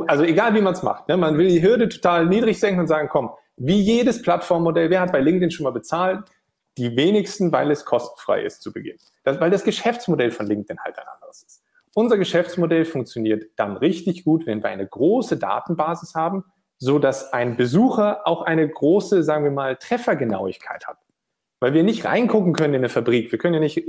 [0.07, 1.07] Also egal wie man es macht.
[1.07, 1.16] Ne?
[1.18, 5.12] Man will die Hürde total niedrig senken und sagen, komm, wie jedes Plattformmodell, wer hat
[5.12, 6.20] bei LinkedIn schon mal bezahlt?
[6.76, 8.98] Die wenigsten, weil es kostenfrei ist zu Beginn.
[9.24, 11.62] Das, weil das Geschäftsmodell von LinkedIn halt ein anderes ist.
[11.94, 16.44] Unser Geschäftsmodell funktioniert dann richtig gut, wenn wir eine große Datenbasis haben,
[16.78, 20.98] so dass ein Besucher auch eine große, sagen wir mal, Treffergenauigkeit hat.
[21.59, 23.32] Weil wir nicht reingucken können in eine Fabrik.
[23.32, 23.82] Wir können ja nicht,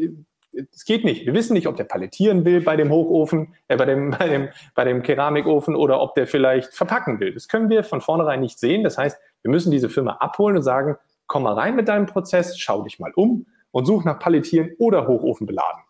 [0.73, 1.25] es geht nicht.
[1.25, 4.49] Wir wissen nicht, ob der palettieren will bei dem Hochofen, äh, bei dem, bei dem,
[4.73, 7.33] bei dem Keramikofen oder ob der vielleicht verpacken will.
[7.33, 8.83] Das können wir von vornherein nicht sehen.
[8.83, 12.57] Das heißt, wir müssen diese Firma abholen und sagen, komm mal rein mit deinem Prozess,
[12.57, 15.81] schau dich mal um und such nach Palettieren oder Hochofen beladen.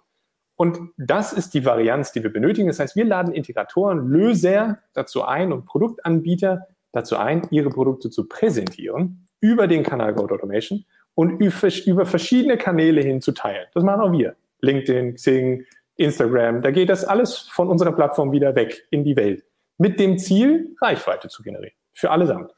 [0.56, 2.68] Und das ist die Varianz, die wir benötigen.
[2.68, 8.28] Das heißt, wir laden Integratoren, Löser dazu ein und Produktanbieter dazu ein, ihre Produkte zu
[8.28, 10.84] präsentieren über den Kanal Go Automation
[11.14, 13.68] und über verschiedene Kanäle hin zu teilen.
[13.74, 14.36] Das machen auch wir.
[14.62, 16.64] LinkedIn, Xing, Instagram.
[16.64, 19.44] Da geht das alles von unserer Plattform wieder weg in die Welt.
[19.78, 21.76] Mit dem Ziel, Reichweite zu generieren.
[21.94, 22.52] Für allesamt.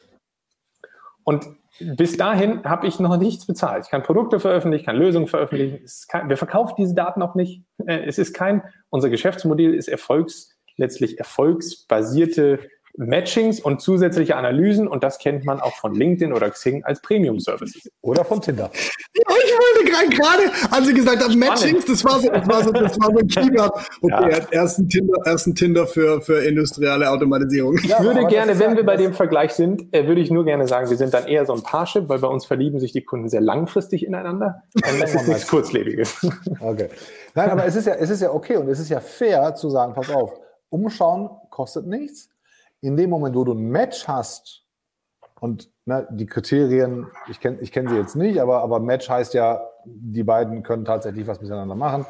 [1.29, 1.47] Und
[1.79, 3.85] bis dahin habe ich noch nichts bezahlt.
[3.85, 5.85] Ich kann Produkte veröffentlichen, ich kann Lösungen veröffentlichen.
[6.07, 7.61] Kein, wir verkaufen diese Daten auch nicht.
[7.85, 12.57] Äh, es ist kein, unser Geschäftsmodell ist erfolgs, letztlich erfolgsbasierte
[12.97, 17.91] Matchings und zusätzliche Analysen und das kennt man auch von LinkedIn oder Xing als Premium-Services.
[18.01, 18.71] Oder von Tinder.
[19.13, 22.99] Ja, wollte gerade, als Sie gesagt haben, Matchings, das war so, das war so, das
[22.99, 23.71] war so ein Keyword.
[24.01, 24.37] Okay, ja.
[24.51, 27.77] ersten Tinder, ersten Tinder für, für industrielle Automatisierung.
[27.77, 30.67] Ich ja, würde gerne, wenn wir bei dem Vergleich sind, äh, würde ich nur gerne
[30.67, 33.29] sagen, wir sind dann eher so ein Parship, weil bei uns verlieben sich die Kunden
[33.29, 34.63] sehr langfristig ineinander.
[34.75, 36.25] Und das ist nichts Kurzlebiges.
[36.59, 36.89] Okay.
[37.35, 39.69] Nein, aber es ist ja, es ist ja okay und es ist ja fair zu
[39.69, 40.33] sagen, pass auf,
[40.69, 42.29] umschauen kostet nichts
[42.81, 44.63] in dem Moment, wo du ein Match hast
[45.39, 49.33] und ne, die Kriterien, ich kenne ich kenn sie jetzt nicht, aber, aber Match heißt
[49.33, 52.05] ja, die beiden können tatsächlich was miteinander machen.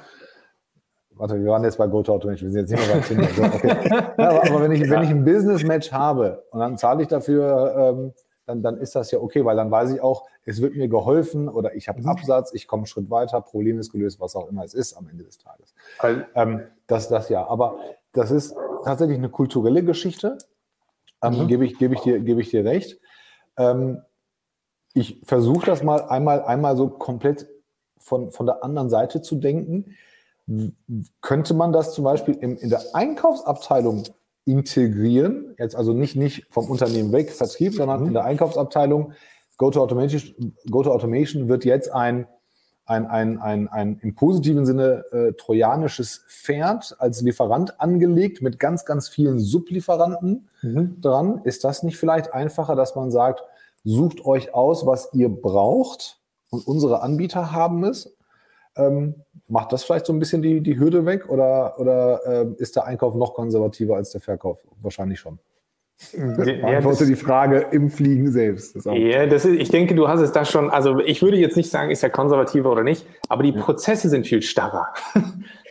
[1.12, 3.56] Warte, wir waren jetzt bei GoToAutomation, wir sind jetzt nicht mehr bei Tinder.
[3.56, 4.14] Okay.
[4.18, 7.76] Ja, aber, aber wenn, ich, wenn ich ein Business-Match habe und dann zahle ich dafür,
[7.78, 8.14] ähm,
[8.46, 11.50] dann, dann ist das ja okay, weil dann weiß ich auch, es wird mir geholfen
[11.50, 12.14] oder ich habe einen mhm.
[12.14, 15.08] Absatz, ich komme einen Schritt weiter, Problem ist gelöst, was auch immer es ist am
[15.08, 15.74] Ende des Tages.
[16.34, 17.78] Ähm, das, das ja, aber
[18.14, 20.38] das ist tatsächlich eine kulturelle Geschichte.
[21.22, 21.48] Ähm, mhm.
[21.48, 23.00] Gebe ich, geb ich, dir, geb ich dir recht.
[23.60, 24.02] Ähm,
[24.96, 27.48] ich versuche das mal einmal, einmal so komplett
[28.00, 29.96] von, von der anderen Seite zu denken.
[31.22, 34.06] Könnte man das zum Beispiel im, in der Einkaufsabteilung
[34.46, 35.54] integrieren?
[35.60, 38.08] Jetzt also nicht, nicht vom Unternehmen weg, Vertrieb, sondern mhm.
[38.08, 39.14] in der Einkaufsabteilung.
[39.58, 42.28] Go-to-Automation, Go-to-Automation wird jetzt ein
[42.90, 48.84] ein, ein, ein, ein im positiven Sinne äh, trojanisches Pferd als Lieferant angelegt mit ganz,
[48.84, 51.00] ganz vielen Sublieferanten mhm.
[51.00, 51.42] dran.
[51.44, 53.44] Ist das nicht vielleicht einfacher, dass man sagt,
[53.84, 56.20] sucht euch aus, was ihr braucht
[56.50, 58.16] und unsere Anbieter haben es?
[58.76, 59.16] Ähm,
[59.48, 62.86] macht das vielleicht so ein bisschen die, die Hürde weg oder, oder äh, ist der
[62.86, 64.64] Einkauf noch konservativer als der Verkauf?
[64.82, 65.38] Wahrscheinlich schon.
[66.14, 68.76] Beantworte ja, die Frage im Fliegen selbst.
[68.76, 71.58] Das ja, das ist, ich denke, du hast es da schon, also ich würde jetzt
[71.58, 73.62] nicht sagen, ist er konservativer oder nicht, aber die ja.
[73.62, 74.94] Prozesse sind viel starrer.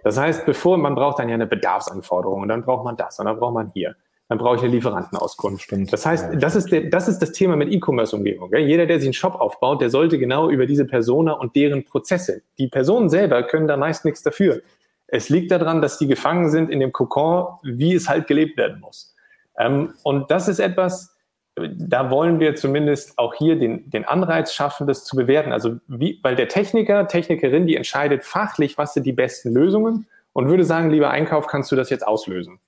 [0.05, 3.27] Das heißt, bevor man braucht dann ja eine Bedarfsanforderung und dann braucht man das und
[3.27, 3.97] dann braucht man hier.
[4.29, 5.65] Dann brauche ich eine Lieferantenauskunft.
[5.65, 5.93] Stimmt.
[5.93, 8.55] Das heißt, das ist, der, das ist das Thema mit E-Commerce-Umgebung.
[8.57, 12.43] Jeder, der sich einen Shop aufbaut, der sollte genau über diese Persona und deren Prozesse.
[12.59, 14.61] Die Personen selber können da meist nichts dafür.
[15.09, 18.81] Es liegt daran, dass die gefangen sind in dem Kokon, wie es halt gelebt werden
[18.81, 19.15] muss.
[19.59, 21.17] Ähm, und das ist etwas,
[21.57, 25.53] da wollen wir zumindest auch hier den, den Anreiz schaffen, das zu bewerten.
[25.53, 30.49] Also wie, weil der Techniker, Technikerin, die entscheidet fachlich, was sind die besten Lösungen und
[30.49, 32.61] würde sagen, lieber Einkauf, kannst du das jetzt auslösen.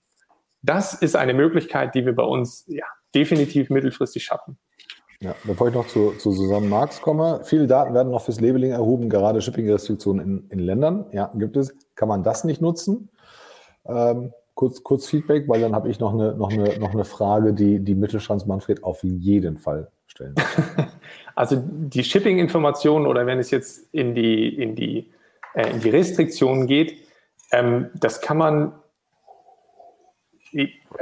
[0.62, 2.84] Das ist eine Möglichkeit, die wir bei uns ja,
[3.14, 4.58] definitiv mittelfristig schaffen.
[5.22, 8.72] Ja, bevor ich noch zu, zu Susanne Marx komme, viele Daten werden noch fürs Labeling
[8.72, 11.06] erhoben, gerade Shipping-Restriktionen in, in Ländern.
[11.12, 11.74] Ja, gibt es.
[11.94, 13.10] Kann man das nicht nutzen?
[13.84, 17.54] Ähm, kurz, kurz Feedback, weil dann habe ich noch eine, noch, eine, noch eine Frage,
[17.54, 20.34] die die Mittelstands Manfred auf jeden Fall stellen
[21.34, 25.10] Also die Shipping-Informationen oder wenn es jetzt in die, in die,
[25.54, 26.94] äh, in die Restriktionen geht,
[27.52, 28.72] ähm, das kann man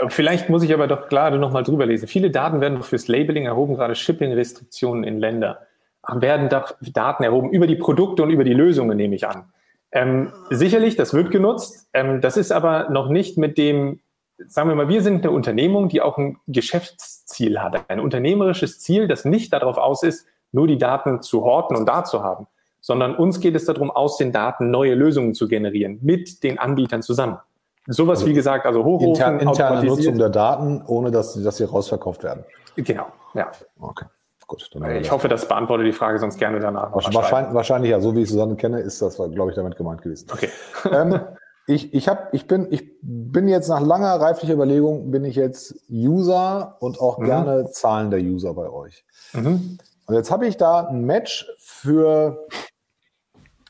[0.08, 2.06] Vielleicht muss ich aber doch gerade noch mal drüber lesen.
[2.06, 5.66] Viele Daten werden fürs Labeling erhoben, gerade Shipping-Restriktionen in Länder.
[6.06, 9.50] Werden Daten erhoben über die Produkte und über die Lösungen, nehme ich an.
[9.92, 11.88] Ähm, sicherlich, das wird genutzt.
[11.92, 14.00] Ähm, das ist aber noch nicht mit dem,
[14.46, 17.88] sagen wir mal, wir sind eine Unternehmung, die auch ein Geschäftsziel hat.
[17.88, 22.04] Ein unternehmerisches Ziel, das nicht darauf aus ist, nur die Daten zu horten und da
[22.04, 22.46] zu haben,
[22.80, 27.02] sondern uns geht es darum, aus den Daten neue Lösungen zu generieren, mit den Anbietern
[27.02, 27.38] zusammen.
[27.86, 31.64] Sowas, also wie gesagt, also Hochrufen, inter, interne Nutzung der Daten, ohne dass, dass sie
[31.64, 32.44] rausverkauft werden.
[32.76, 33.50] Genau, ja.
[33.80, 34.04] Okay.
[34.48, 36.94] Gut, dann ich hoffe, das beantwortet die Frage, sonst gerne danach.
[36.94, 40.26] Wahrscheinlich, wahrscheinlich, ja, so wie ich Susanne kenne, ist das, glaube ich, damit gemeint gewesen.
[40.32, 40.48] Okay.
[40.90, 41.20] ähm,
[41.66, 45.74] ich, ich, hab, ich, bin, ich bin jetzt nach langer reiflicher Überlegung, bin ich jetzt
[45.90, 47.26] User und auch mhm.
[47.26, 49.04] gerne zahlender User bei euch.
[49.34, 49.76] Mhm.
[50.06, 52.46] Und jetzt habe ich da ein Match für,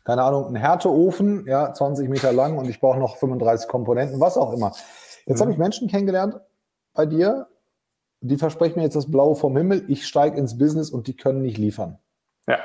[0.05, 4.37] keine Ahnung, einen Härteofen, ja, 20 Meter lang und ich brauche noch 35 Komponenten, was
[4.37, 4.71] auch immer.
[5.27, 5.43] Jetzt mhm.
[5.43, 6.39] habe ich Menschen kennengelernt
[6.95, 7.49] bei dir,
[8.21, 11.43] die versprechen mir jetzt das Blaue vom Himmel, ich steige ins Business und die können
[11.43, 11.99] nicht liefern.
[12.47, 12.59] Ja.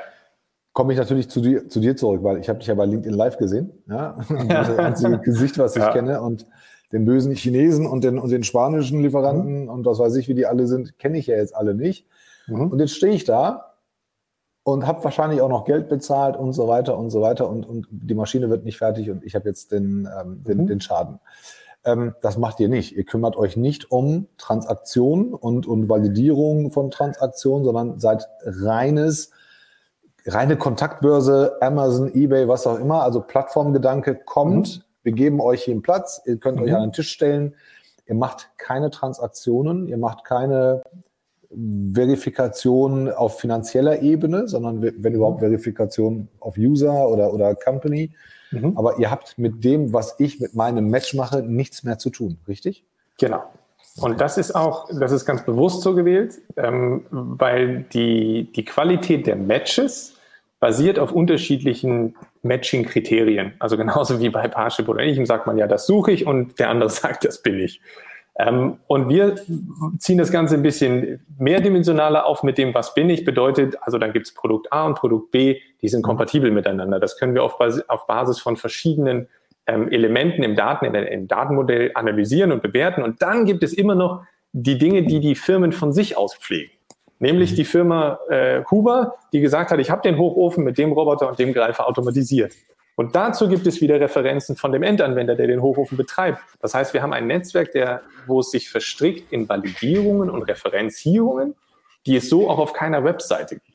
[0.72, 3.16] Komme ich natürlich zu dir, zu dir zurück, weil ich habe dich ja bei LinkedIn
[3.16, 3.70] live gesehen.
[3.88, 4.16] Ja?
[4.48, 5.92] Das einzige Gesicht, was ich ja.
[5.92, 6.20] kenne.
[6.20, 6.46] Und
[6.92, 9.68] den bösen Chinesen und den, und den spanischen Lieferanten mhm.
[9.68, 12.06] und was weiß ich, wie die alle sind, kenne ich ja jetzt alle nicht.
[12.46, 12.68] Mhm.
[12.68, 13.74] Und jetzt stehe ich da
[14.62, 17.86] und habe wahrscheinlich auch noch Geld bezahlt und so weiter und so weiter und, und
[17.90, 20.66] die Maschine wird nicht fertig und ich habe jetzt den, ähm, den, mhm.
[20.66, 21.18] den Schaden.
[21.84, 22.96] Ähm, das macht ihr nicht.
[22.96, 29.30] Ihr kümmert euch nicht um Transaktionen und, und Validierung von Transaktionen, sondern seid reines,
[30.26, 33.02] reine Kontaktbörse, Amazon, eBay, was auch immer.
[33.02, 34.78] Also Plattformgedanke kommt.
[34.78, 34.82] Mhm.
[35.02, 36.22] Wir geben euch hier einen Platz.
[36.24, 36.64] Ihr könnt mhm.
[36.64, 37.54] euch an den Tisch stellen.
[38.06, 39.88] Ihr macht keine Transaktionen.
[39.88, 40.82] Ihr macht keine
[41.92, 48.12] Verifikation auf finanzieller Ebene, sondern wenn überhaupt Verifikation auf User oder, oder Company.
[48.62, 48.78] Mhm.
[48.78, 52.38] Aber ihr habt mit dem, was ich mit meinem Match mache, nichts mehr zu tun,
[52.48, 52.84] richtig?
[53.18, 53.42] Genau.
[54.00, 59.26] Und das ist auch, das ist ganz bewusst so gewählt, ähm, weil die, die Qualität
[59.26, 60.14] der Matches
[60.58, 63.52] basiert auf unterschiedlichen Matching-Kriterien.
[63.58, 66.70] Also genauso wie bei Parship oder ähnlichem sagt man ja, das suche ich und der
[66.70, 67.80] andere sagt, das bin ich.
[68.36, 69.36] Ähm, und wir
[69.98, 74.12] ziehen das Ganze ein bisschen mehrdimensionaler auf mit dem, was bin ich, bedeutet, also dann
[74.12, 76.98] gibt es Produkt A und Produkt B, die sind kompatibel miteinander.
[76.98, 79.28] Das können wir auf, Basis, auf Basis von verschiedenen
[79.66, 83.02] ähm, Elementen im, Daten, im Datenmodell analysieren und bewerten.
[83.02, 86.72] Und dann gibt es immer noch die Dinge, die die Firmen von sich aus pflegen.
[87.20, 87.56] Nämlich mhm.
[87.56, 91.38] die Firma äh, Huber, die gesagt hat, ich habe den Hochofen mit dem Roboter und
[91.38, 92.52] dem Greifer automatisiert.
[92.96, 96.38] Und dazu gibt es wieder Referenzen von dem Endanwender, der den Hochofen betreibt.
[96.60, 101.54] Das heißt, wir haben ein Netzwerk, der, wo es sich verstrickt in Validierungen und Referenzierungen,
[102.06, 103.74] die es so auch auf keiner Webseite gibt.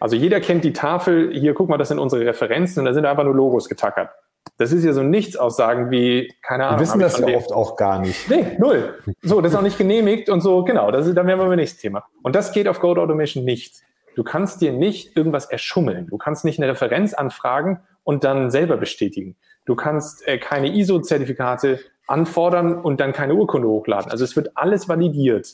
[0.00, 3.04] Also jeder kennt die Tafel, hier guck mal, das sind unsere Referenzen und da sind
[3.06, 4.10] einfach nur Logos getackert.
[4.58, 6.78] Das ist ja so Nichtsaussagen wie, keine Ahnung.
[6.78, 8.30] Wir wissen das ja oft auch gar nicht.
[8.30, 8.98] Nee, null.
[9.22, 11.56] So, das ist auch nicht genehmigt und so, genau, das ist, dann wären wir beim
[11.56, 12.04] nächsten Thema.
[12.22, 13.82] Und das geht auf Code Automation nicht.
[14.14, 16.06] Du kannst dir nicht irgendwas erschummeln.
[16.06, 19.36] Du kannst nicht eine Referenz anfragen und dann selber bestätigen.
[19.64, 24.12] Du kannst äh, keine ISO-Zertifikate anfordern und dann keine Urkunde hochladen.
[24.12, 25.52] Also es wird alles validiert.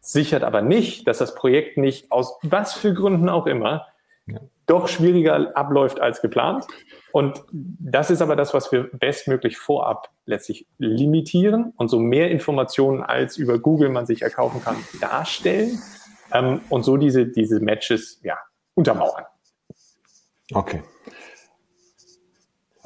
[0.00, 3.86] Sichert aber nicht, dass das Projekt nicht aus was für Gründen auch immer
[4.26, 4.40] ja.
[4.64, 6.64] doch schwieriger abläuft als geplant.
[7.12, 13.02] Und das ist aber das, was wir bestmöglich vorab letztlich limitieren und so mehr Informationen
[13.02, 15.78] als über Google man sich erkaufen kann, darstellen
[16.32, 18.38] ähm, und so diese, diese Matches ja,
[18.74, 19.24] untermauern.
[20.54, 20.82] Okay.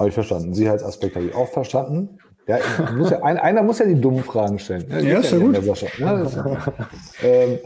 [0.01, 0.55] Habe ich verstanden.
[0.55, 2.17] Sicherheitsaspekt habe ich auch verstanden.
[2.47, 2.57] Ja,
[2.97, 4.87] muss ja, ein, einer muss ja die dummen Fragen stellen.
[4.89, 5.55] Ja, ja ist ja gut.
[5.99, 6.73] Ja,
[7.21, 7.59] ähm,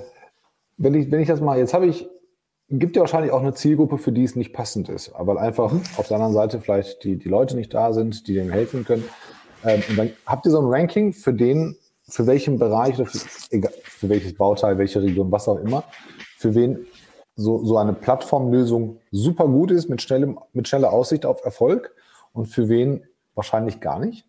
[0.76, 2.10] wenn, ich, wenn ich das mal, jetzt habe ich,
[2.70, 5.82] gibt ja wahrscheinlich auch eine Zielgruppe, für die es nicht passend ist, weil einfach mhm.
[5.96, 9.06] auf der anderen Seite vielleicht die, die Leute nicht da sind, die dem helfen können.
[9.64, 13.20] Ähm, und dann habt ihr so ein Ranking für den, für welchen Bereich oder für,
[13.52, 15.86] egal, für welches Bauteil, welche Region, was auch immer,
[16.38, 16.86] für wen
[17.38, 21.96] so, so eine Plattformlösung super gut ist mit, schnellem, mit schneller Aussicht auf Erfolg
[22.36, 24.26] und für wen wahrscheinlich gar nicht?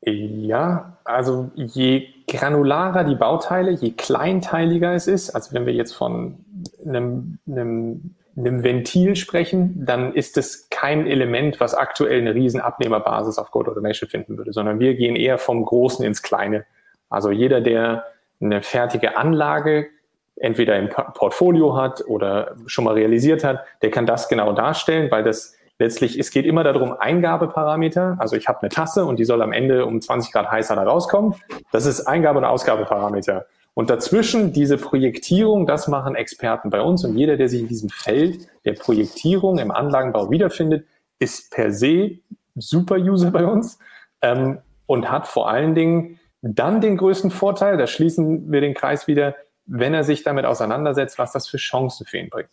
[0.00, 6.38] Ja, also je granularer die Bauteile, je kleinteiliger es ist, also wenn wir jetzt von
[6.84, 13.38] einem, einem, einem Ventil sprechen, dann ist es kein Element, was aktuell eine riesen Abnehmerbasis
[13.38, 16.64] auf Code Automation finden würde, sondern wir gehen eher vom Großen ins Kleine.
[17.08, 18.04] Also jeder, der
[18.40, 19.88] eine fertige Anlage
[20.36, 25.24] entweder im Portfolio hat oder schon mal realisiert hat, der kann das genau darstellen, weil
[25.24, 28.16] das letztlich, es geht immer darum, Eingabeparameter.
[28.18, 30.82] Also ich habe eine Tasse und die soll am Ende um 20 Grad heißer da
[30.82, 31.34] rauskommen.
[31.72, 33.46] Das ist Eingabe- und Ausgabeparameter.
[33.74, 37.04] Und dazwischen diese Projektierung, das machen Experten bei uns.
[37.04, 40.86] Und jeder, der sich in diesem Feld der Projektierung im Anlagenbau wiederfindet,
[41.18, 42.18] ist per se
[42.54, 43.78] Super-User bei uns
[44.22, 49.06] ähm, und hat vor allen Dingen dann den größten Vorteil, da schließen wir den Kreis
[49.06, 49.34] wieder,
[49.66, 52.50] wenn er sich damit auseinandersetzt, was das für Chancen für ihn bringt.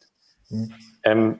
[0.49, 0.73] Mhm.
[1.03, 1.39] Ähm,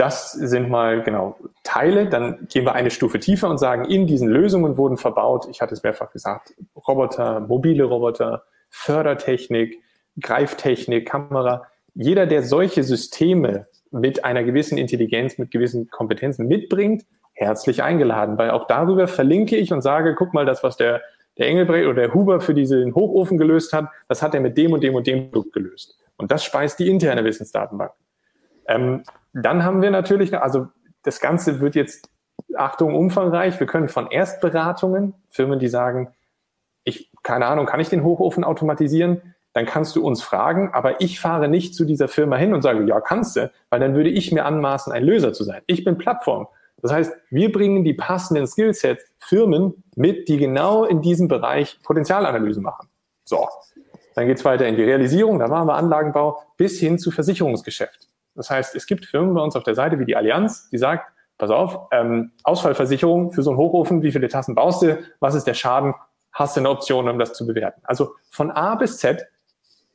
[0.00, 2.08] das sind mal genau Teile.
[2.08, 5.74] Dann gehen wir eine Stufe tiefer und sagen, in diesen Lösungen wurden verbaut, ich hatte
[5.74, 9.78] es mehrfach gesagt, Roboter, mobile Roboter, Fördertechnik,
[10.18, 11.66] Greiftechnik, Kamera.
[11.94, 18.50] Jeder, der solche Systeme mit einer gewissen Intelligenz, mit gewissen Kompetenzen mitbringt, herzlich eingeladen, weil
[18.50, 21.02] auch darüber verlinke ich und sage, guck mal, das, was der,
[21.36, 24.72] der Engelbrecht oder der Huber für diesen Hochofen gelöst hat, das hat er mit dem
[24.72, 25.98] und dem und dem Produkt gelöst.
[26.16, 27.92] Und das speist die interne Wissensdatenbank.
[28.66, 30.68] Ähm, dann haben wir natürlich, also
[31.02, 32.08] das Ganze wird jetzt,
[32.56, 33.58] Achtung, umfangreich.
[33.60, 36.12] Wir können von Erstberatungen, Firmen, die sagen,
[36.84, 39.34] ich, keine Ahnung, kann ich den Hochofen automatisieren?
[39.52, 42.84] Dann kannst du uns fragen, aber ich fahre nicht zu dieser Firma hin und sage,
[42.84, 45.60] ja, kannst du, weil dann würde ich mir anmaßen, ein Löser zu sein.
[45.66, 46.46] Ich bin Plattform.
[46.82, 52.62] Das heißt, wir bringen die passenden Skillsets Firmen mit, die genau in diesem Bereich Potenzialanalysen
[52.62, 52.88] machen.
[53.24, 53.48] So,
[54.14, 58.09] dann geht's weiter in die Realisierung, da machen wir Anlagenbau bis hin zu Versicherungsgeschäft.
[58.34, 61.10] Das heißt, es gibt Firmen bei uns auf der Seite wie die Allianz, die sagt,
[61.38, 65.46] pass auf, ähm, Ausfallversicherung für so einen Hochofen, wie viele Tassen baust du, was ist
[65.46, 65.94] der Schaden,
[66.32, 67.80] hast du eine Option, um das zu bewerten.
[67.84, 69.26] Also von A bis Z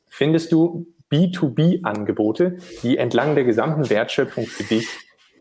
[0.10, 4.88] findest du B2B-Angebote, die entlang der gesamten Wertschöpfung für dich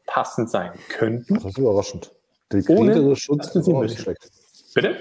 [0.07, 1.35] passend sein könnten.
[1.35, 2.13] Das ist überraschend.
[2.53, 4.31] Der Schutz ist nicht schlecht.
[4.75, 4.97] Bitte?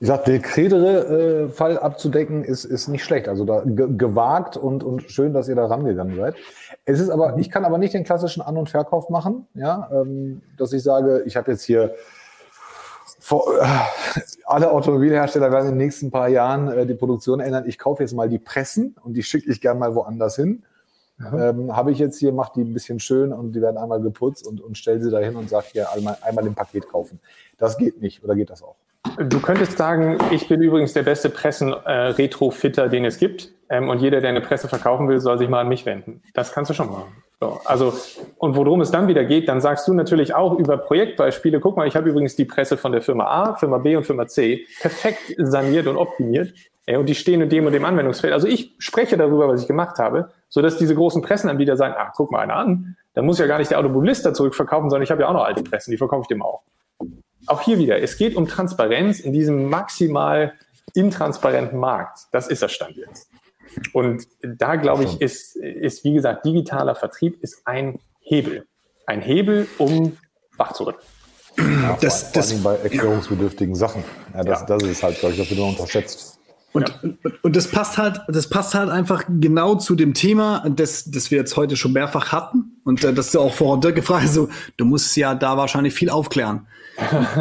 [0.00, 3.28] Ich sage, der Kredere-Fall äh, abzudecken ist, ist nicht schlecht.
[3.28, 6.36] Also da gewagt und, und schön, dass ihr da rangegangen seid.
[6.84, 10.42] Es ist aber, ich kann aber nicht den klassischen An- und Verkauf machen, ja, ähm,
[10.56, 11.94] dass ich sage, ich habe jetzt hier
[13.18, 13.66] vor, äh,
[14.44, 17.64] alle Automobilhersteller werden in den nächsten paar Jahren äh, die Produktion ändern.
[17.66, 20.62] Ich kaufe jetzt mal die Pressen und die schicke ich gerne mal woanders hin.
[21.20, 24.46] Ähm, habe ich jetzt hier, mache die ein bisschen schön und die werden einmal geputzt
[24.46, 27.18] und, und stelle sie dahin und sage hier einmal, einmal im Paket kaufen.
[27.58, 28.76] Das geht nicht oder geht das auch?
[29.16, 33.50] Du könntest sagen, ich bin übrigens der beste Pressen-Retrofitter, äh, den es gibt.
[33.70, 36.22] Ähm, und jeder, der eine Presse verkaufen will, soll sich mal an mich wenden.
[36.34, 37.22] Das kannst du schon machen.
[37.40, 37.92] So, also,
[38.38, 41.86] und worum es dann wieder geht, dann sagst du natürlich auch über Projektbeispiele, guck mal,
[41.86, 45.34] ich habe übrigens die Presse von der Firma A, Firma B und Firma C perfekt
[45.36, 46.52] saniert und optimiert.
[46.86, 48.32] Ey, und die stehen in dem und dem Anwendungsfeld.
[48.32, 52.32] Also ich spreche darüber, was ich gemacht habe, sodass diese großen Pressenanbieter sagen, ah, guck
[52.32, 55.22] mal einer an, dann muss ja gar nicht der Automobilist da zurückverkaufen, sondern ich habe
[55.22, 56.62] ja auch noch alte Pressen, die verkaufe ich dem auch
[57.50, 60.54] auch hier wieder, es geht um Transparenz in diesem maximal
[60.94, 62.20] intransparenten Markt.
[62.32, 63.28] Das ist der Stand jetzt.
[63.92, 68.66] Und da glaube ich, ist, ist, wie gesagt, digitaler Vertrieb ist ein Hebel.
[69.06, 70.16] Ein Hebel, um
[70.56, 71.00] wach zu rücken.
[71.56, 74.04] Ja, das, vor, das, vor allem bei erklärungsbedürftigen Sachen.
[74.34, 74.66] Ja, das, ja.
[74.66, 76.38] das ist halt, glaube ich, das wird nur unterschätzt.
[76.72, 77.30] Und, ja.
[77.42, 81.38] und das passt halt, das passt halt einfach genau zu dem Thema, das, das wir
[81.38, 82.80] jetzt heute schon mehrfach hatten.
[82.84, 85.94] Und äh, das ist ja auch vorher Dirk gefragt, so, du musst ja da wahrscheinlich
[85.94, 86.66] viel aufklären.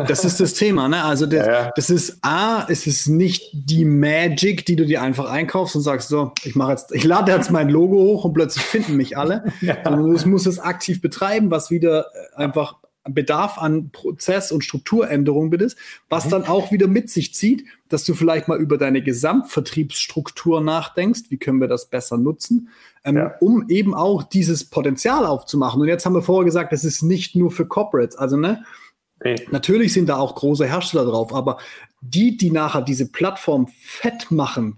[0.07, 1.03] Das ist das Thema, ne?
[1.03, 1.71] Also das, ja, ja.
[1.75, 6.09] das ist A, es ist nicht die Magic, die du dir einfach einkaufst und sagst,
[6.09, 9.43] so, ich mache jetzt, ich lade jetzt mein Logo hoch und plötzlich finden mich alle.
[9.61, 9.75] Ja.
[9.83, 12.75] Also du musst es aktiv betreiben, was wieder äh, einfach
[13.09, 15.77] Bedarf an Prozess- und Strukturänderungen ist,
[16.09, 16.29] was mhm.
[16.29, 21.37] dann auch wieder mit sich zieht, dass du vielleicht mal über deine Gesamtvertriebsstruktur nachdenkst, wie
[21.37, 22.69] können wir das besser nutzen,
[23.03, 23.35] ähm, ja.
[23.39, 25.81] um eben auch dieses Potenzial aufzumachen.
[25.81, 28.63] Und jetzt haben wir vorher gesagt, das ist nicht nur für Corporates, also ne,
[29.20, 29.36] okay.
[29.51, 31.57] natürlich sind da auch große Hersteller drauf, aber
[32.01, 34.78] die, die nachher diese Plattform fett machen,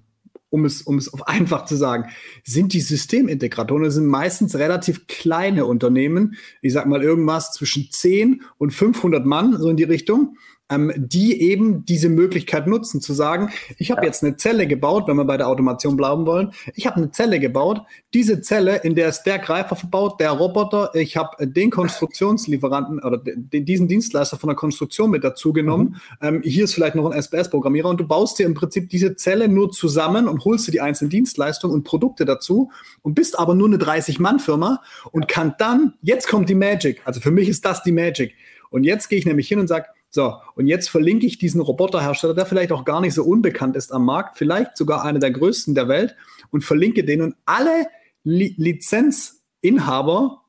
[0.49, 2.09] um es, um es einfach zu sagen,
[2.43, 8.43] sind die Systemintegratoren, das sind meistens relativ kleine Unternehmen, ich sag mal irgendwas zwischen 10
[8.57, 10.37] und 500 Mann, so in die Richtung,
[10.69, 14.07] ähm, die eben diese Möglichkeit nutzen, zu sagen, ich habe ja.
[14.07, 17.39] jetzt eine Zelle gebaut, wenn wir bei der Automation bleiben wollen, ich habe eine Zelle
[17.39, 17.81] gebaut,
[18.13, 23.17] diese Zelle, in der ist der Greifer verbaut, der Roboter, ich habe den Konstruktionslieferanten oder
[23.17, 26.27] den, diesen Dienstleister von der Konstruktion mit dazu genommen, mhm.
[26.27, 29.47] ähm, hier ist vielleicht noch ein SPS-Programmierer und du baust dir im Prinzip diese Zelle
[29.47, 33.67] nur zusammen und holst dir die einzelnen Dienstleistungen und Produkte dazu und bist aber nur
[33.67, 37.91] eine 30-Mann-Firma und kann dann, jetzt kommt die Magic, also für mich ist das die
[37.91, 38.33] Magic.
[38.71, 42.33] Und jetzt gehe ich nämlich hin und sage, so, und jetzt verlinke ich diesen Roboterhersteller,
[42.33, 45.75] der vielleicht auch gar nicht so unbekannt ist am Markt, vielleicht sogar einer der größten
[45.75, 46.15] der Welt,
[46.51, 47.21] und verlinke den.
[47.21, 47.87] Und alle
[48.23, 50.41] Li Lizenzinhaber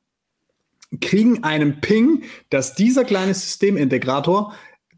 [1.01, 4.55] kriegen einen Ping, dass dieser kleine Systemintegrator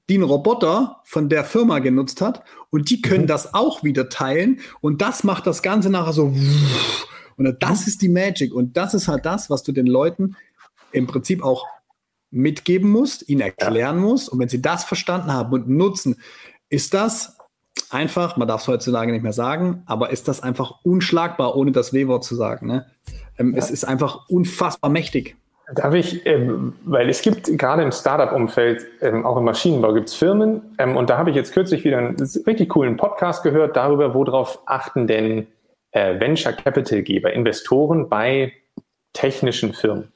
[0.08, 3.28] den Roboter von der Firma genutzt hat und die können mhm.
[3.28, 6.34] das auch wieder teilen und das macht das Ganze nachher so
[7.36, 7.86] und das mhm.
[7.86, 10.36] ist die Magic und das ist halt das, was du den Leuten
[10.92, 11.66] im Prinzip auch
[12.32, 14.02] mitgeben musst, ihnen erklären ja.
[14.02, 14.28] musst.
[14.28, 16.16] Und wenn sie das verstanden haben und nutzen,
[16.68, 17.38] ist das
[17.90, 21.92] einfach, man darf es heutzutage nicht mehr sagen, aber ist das einfach unschlagbar, ohne das
[21.92, 22.66] W-Wort zu sagen.
[22.66, 22.86] Ne?
[23.38, 23.58] Ähm, ja.
[23.58, 25.36] Es ist einfach unfassbar mächtig.
[25.74, 30.14] Darf ich, ähm, weil es gibt gerade im Startup-Umfeld, ähm, auch im Maschinenbau, gibt es
[30.14, 32.16] Firmen, ähm, und da habe ich jetzt kürzlich wieder einen
[32.46, 35.46] richtig coolen Podcast gehört darüber, worauf achten denn
[35.92, 38.52] äh, Venture Capital-Geber, Investoren bei
[39.12, 40.12] technischen Firmen.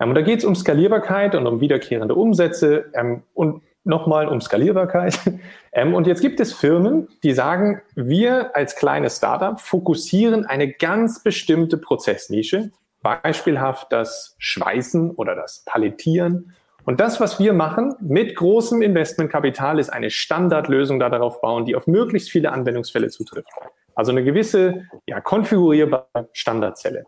[0.00, 4.40] Ähm, und da geht es um Skalierbarkeit und um wiederkehrende Umsätze ähm, und nochmal um
[4.40, 5.18] Skalierbarkeit.
[5.78, 11.22] Ähm, und jetzt gibt es Firmen, die sagen, wir als kleines Startup fokussieren eine ganz
[11.22, 12.70] bestimmte Prozessnische,
[13.02, 16.54] beispielhaft das Schweißen oder das Palettieren.
[16.86, 21.76] Und das, was wir machen mit großem Investmentkapital, ist eine Standardlösung da darauf bauen, die
[21.76, 23.50] auf möglichst viele Anwendungsfälle zutrifft.
[23.94, 27.04] Also eine gewisse ja, konfigurierbare Standardzelle.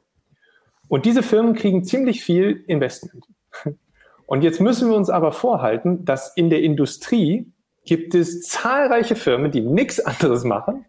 [0.89, 3.24] Und diese Firmen kriegen ziemlich viel Investment.
[4.26, 7.53] Und jetzt müssen wir uns aber vorhalten, dass in der Industrie
[7.84, 10.84] gibt es zahlreiche Firmen, die nichts anderes machen,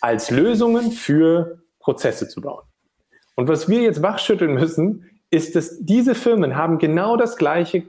[0.00, 2.62] als Lösungen für Prozesse zu bauen.
[3.34, 7.82] Und was wir jetzt wachschütteln müssen, ist, dass diese Firmen haben genau das gleiche,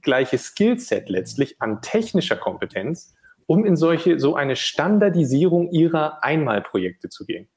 [0.00, 3.14] gleiche Skillset letztlich an technischer Kompetenz,
[3.46, 7.48] um in solche, so eine Standardisierung ihrer Einmalprojekte zu gehen.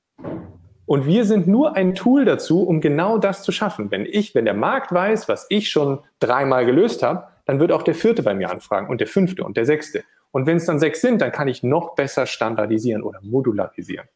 [0.90, 3.92] Und wir sind nur ein Tool dazu, um genau das zu schaffen.
[3.92, 7.84] Wenn ich, wenn der Markt weiß, was ich schon dreimal gelöst habe, dann wird auch
[7.84, 10.04] der vierte bei mir anfragen und der fünfte und der sechste.
[10.32, 14.08] Und wenn es dann sechs sind, dann kann ich noch besser standardisieren oder modularisieren.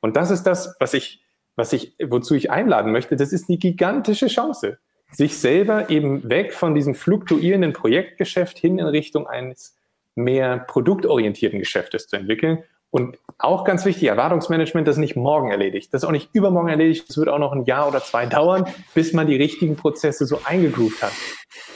[0.00, 1.22] Und das ist das, was ich
[1.56, 4.78] was ich, wozu ich einladen möchte, das ist die gigantische Chance,
[5.10, 9.76] sich selber eben weg von diesem fluktuierenden Projektgeschäft hin in Richtung eines
[10.14, 12.64] mehr produktorientierten Geschäftes zu entwickeln.
[12.92, 15.92] Und auch ganz wichtig, Erwartungsmanagement, das nicht morgen erledigt.
[15.92, 17.08] Das ist auch nicht übermorgen erledigt.
[17.08, 20.40] Das wird auch noch ein Jahr oder zwei dauern, bis man die richtigen Prozesse so
[20.44, 21.12] eingegroovt hat.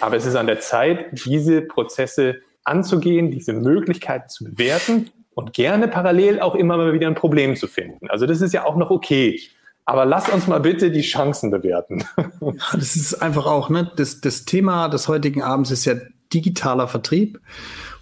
[0.00, 5.88] Aber es ist an der Zeit, diese Prozesse anzugehen, diese Möglichkeiten zu bewerten und gerne
[5.88, 8.10] parallel auch immer mal wieder ein Problem zu finden.
[8.10, 9.40] Also das ist ja auch noch okay.
[9.86, 12.04] Aber lass uns mal bitte die Chancen bewerten.
[12.74, 13.90] Das ist einfach auch, ne?
[13.96, 15.94] Das, das Thema des heutigen Abends ist ja
[16.32, 17.40] digitaler Vertrieb.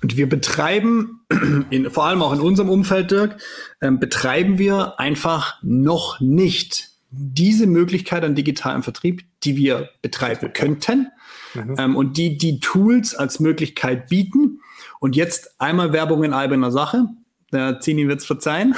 [0.05, 1.23] Und wir betreiben,
[1.71, 3.41] in, vor allem auch in unserem Umfeld, Dirk,
[3.81, 11.09] ähm, betreiben wir einfach noch nicht diese Möglichkeit an digitalem Vertrieb, die wir betreiben könnten
[11.55, 11.77] mhm.
[11.79, 14.61] ähm, und die die Tools als Möglichkeit bieten.
[15.01, 17.07] Und jetzt einmal Werbung in eigener Sache.
[17.51, 18.75] Der Zini wird es verzeihen.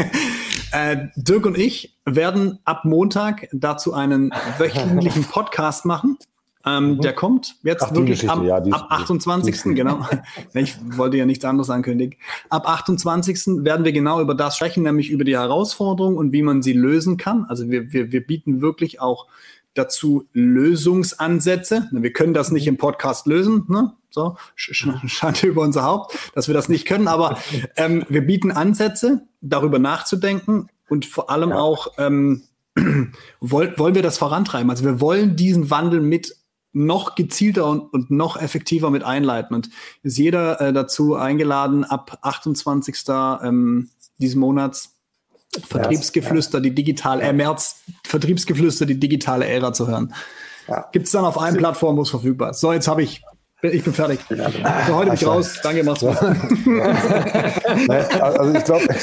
[0.72, 6.18] äh, Dirk und ich werden ab Montag dazu einen wöchentlichen Podcast machen.
[6.66, 7.00] Ähm, mhm.
[7.00, 9.62] Der kommt jetzt Ach, wirklich ab, ja, ab 28.
[9.62, 10.06] Die, genau.
[10.54, 12.18] ich wollte ja nichts anderes ankündigen.
[12.50, 13.64] Ab 28.
[13.64, 17.16] werden wir genau über das sprechen, nämlich über die Herausforderungen und wie man sie lösen
[17.16, 17.46] kann.
[17.46, 19.26] Also wir, wir, wir bieten wirklich auch
[19.74, 21.88] dazu Lösungsansätze.
[21.92, 23.92] Wir können das nicht im Podcast lösen, ne?
[24.10, 27.38] So, Schande über unser Haupt, dass wir das nicht können, aber
[27.76, 31.58] ähm, wir bieten Ansätze, darüber nachzudenken und vor allem ja.
[31.58, 32.42] auch ähm,
[33.40, 34.68] wollen, wollen wir das vorantreiben.
[34.68, 36.36] Also wir wollen diesen Wandel mit
[36.72, 39.54] noch gezielter und, und noch effektiver mit einleiten.
[39.54, 39.70] Und
[40.02, 42.96] ist jeder äh, dazu eingeladen, ab 28.
[43.08, 44.96] Ähm, diesen Monats
[45.66, 50.14] Vertriebsgeflüster, die digitale, äh, März, Vertriebsgeflüster, die digitale Ära zu hören.
[50.68, 50.88] Ja.
[50.92, 52.60] Gibt es dann auf allen Plattformen, wo es verfügbar ist.
[52.60, 53.22] So, jetzt habe ich,
[53.62, 54.20] ich bin fertig.
[54.20, 55.58] Für heute bin ich raus.
[55.62, 56.16] Danke, mach's gut.
[58.20, 58.96] also ich glaube,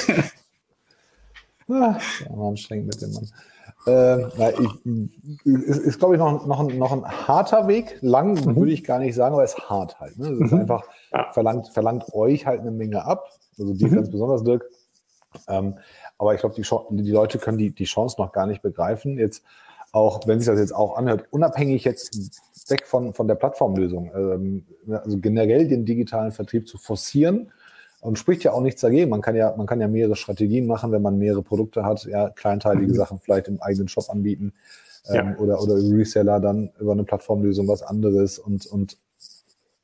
[1.69, 1.99] ah,
[2.49, 3.29] anstrengend mit dem Mann.
[3.87, 7.97] Äh, na, ich, ist, ist glaube ich, noch, noch, ein, noch ein harter Weg.
[8.01, 8.55] Lang mhm.
[8.57, 10.19] würde ich gar nicht sagen, aber es ist hart halt.
[10.19, 10.27] Ne?
[10.27, 10.59] Es ist mhm.
[10.59, 10.83] einfach,
[11.31, 13.29] verlangt, verlangt euch halt eine Menge ab.
[13.57, 13.95] Also die mhm.
[13.95, 14.65] ganz besonders, Dirk.
[15.47, 15.75] Ähm,
[16.17, 19.17] aber ich glaube, die, die Leute können die, die Chance noch gar nicht begreifen.
[19.17, 19.43] Jetzt
[19.93, 24.65] auch, wenn sich das jetzt auch anhört, unabhängig jetzt weg von, von der Plattformlösung, ähm,
[24.91, 27.51] also generell den digitalen Vertrieb zu forcieren
[28.01, 29.09] und spricht ja auch nichts dagegen.
[29.09, 32.29] Man kann ja, man kann ja mehrere Strategien machen, wenn man mehrere Produkte hat, ja,
[32.29, 32.95] kleinteilige mhm.
[32.95, 34.53] Sachen vielleicht im eigenen Shop anbieten
[35.09, 35.37] ähm, ja.
[35.37, 38.97] oder, oder Reseller dann über eine Plattformlösung was anderes und, und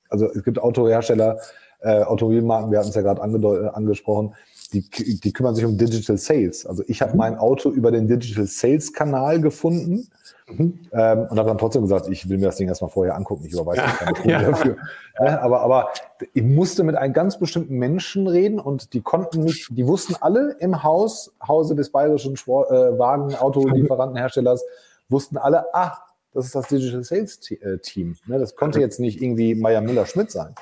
[0.09, 1.39] also es gibt Autohersteller,
[1.81, 4.35] äh, Automobilmarken, wir hatten es ja gerade angesprochen,
[4.71, 4.87] die,
[5.19, 6.65] die kümmern sich um Digital Sales.
[6.65, 7.17] Also ich habe mhm.
[7.17, 10.07] mein Auto über den Digital Sales Kanal gefunden
[10.49, 10.79] mhm.
[10.91, 13.45] ähm, und habe dann trotzdem gesagt, ich will mir das Ding erstmal vorher angucken.
[13.45, 14.41] Ich überweise ja, keine Kohle ja.
[14.41, 14.77] dafür.
[15.19, 15.89] Ja, aber, aber
[16.33, 20.55] ich musste mit einem ganz bestimmten Menschen reden und die konnten mich, die wussten alle
[20.59, 24.63] im Haus, Hause des bayerischen Sport, äh, Wagen, Autolieferantenherstellers,
[25.09, 25.97] wussten alle, ah,
[26.33, 28.15] das ist das Digital Sales äh, Team.
[28.25, 30.55] Ne, das konnte jetzt nicht irgendwie Meier Müller Schmidt sein.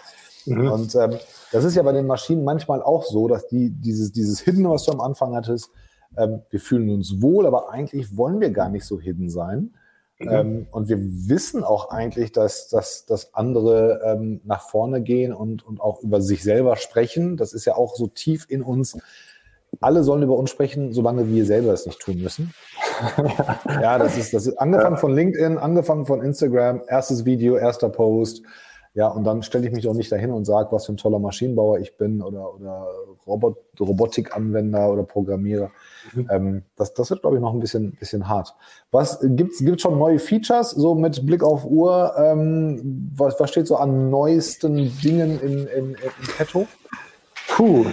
[0.46, 0.72] Mhm.
[0.72, 1.18] Und ähm,
[1.52, 4.86] das ist ja bei den Maschinen manchmal auch so, dass die dieses, dieses Hidden, was
[4.86, 5.70] du am Anfang hattest,
[6.18, 9.74] ähm, wir fühlen uns wohl, aber eigentlich wollen wir gar nicht so hidden sein.
[10.20, 10.30] Mhm.
[10.32, 15.66] Ähm, und wir wissen auch eigentlich, dass, dass, dass andere ähm, nach vorne gehen und,
[15.66, 17.38] und auch über sich selber sprechen.
[17.38, 18.98] Das ist ja auch so tief in uns.
[19.80, 22.54] Alle sollen über uns sprechen, solange wir selber es nicht tun müssen.
[23.68, 28.44] ja, das ist, das ist angefangen von LinkedIn, angefangen von Instagram, erstes Video, erster Post,
[28.94, 31.20] ja, und dann stelle ich mich doch nicht dahin und sage, was für ein toller
[31.20, 32.88] Maschinenbauer ich bin oder, oder
[33.26, 35.72] Robot, Robotikanwender oder Programmierer.
[36.14, 36.28] Mhm.
[36.30, 38.54] Ähm, das, das wird, glaube ich, noch ein bisschen, bisschen hart.
[38.92, 42.14] Was gibt's gibt's schon neue Features, so mit Blick auf Uhr?
[42.18, 45.98] Ähm, was, was steht so an neuesten Dingen in, in, in
[46.38, 46.68] petto?
[47.48, 47.86] Puh.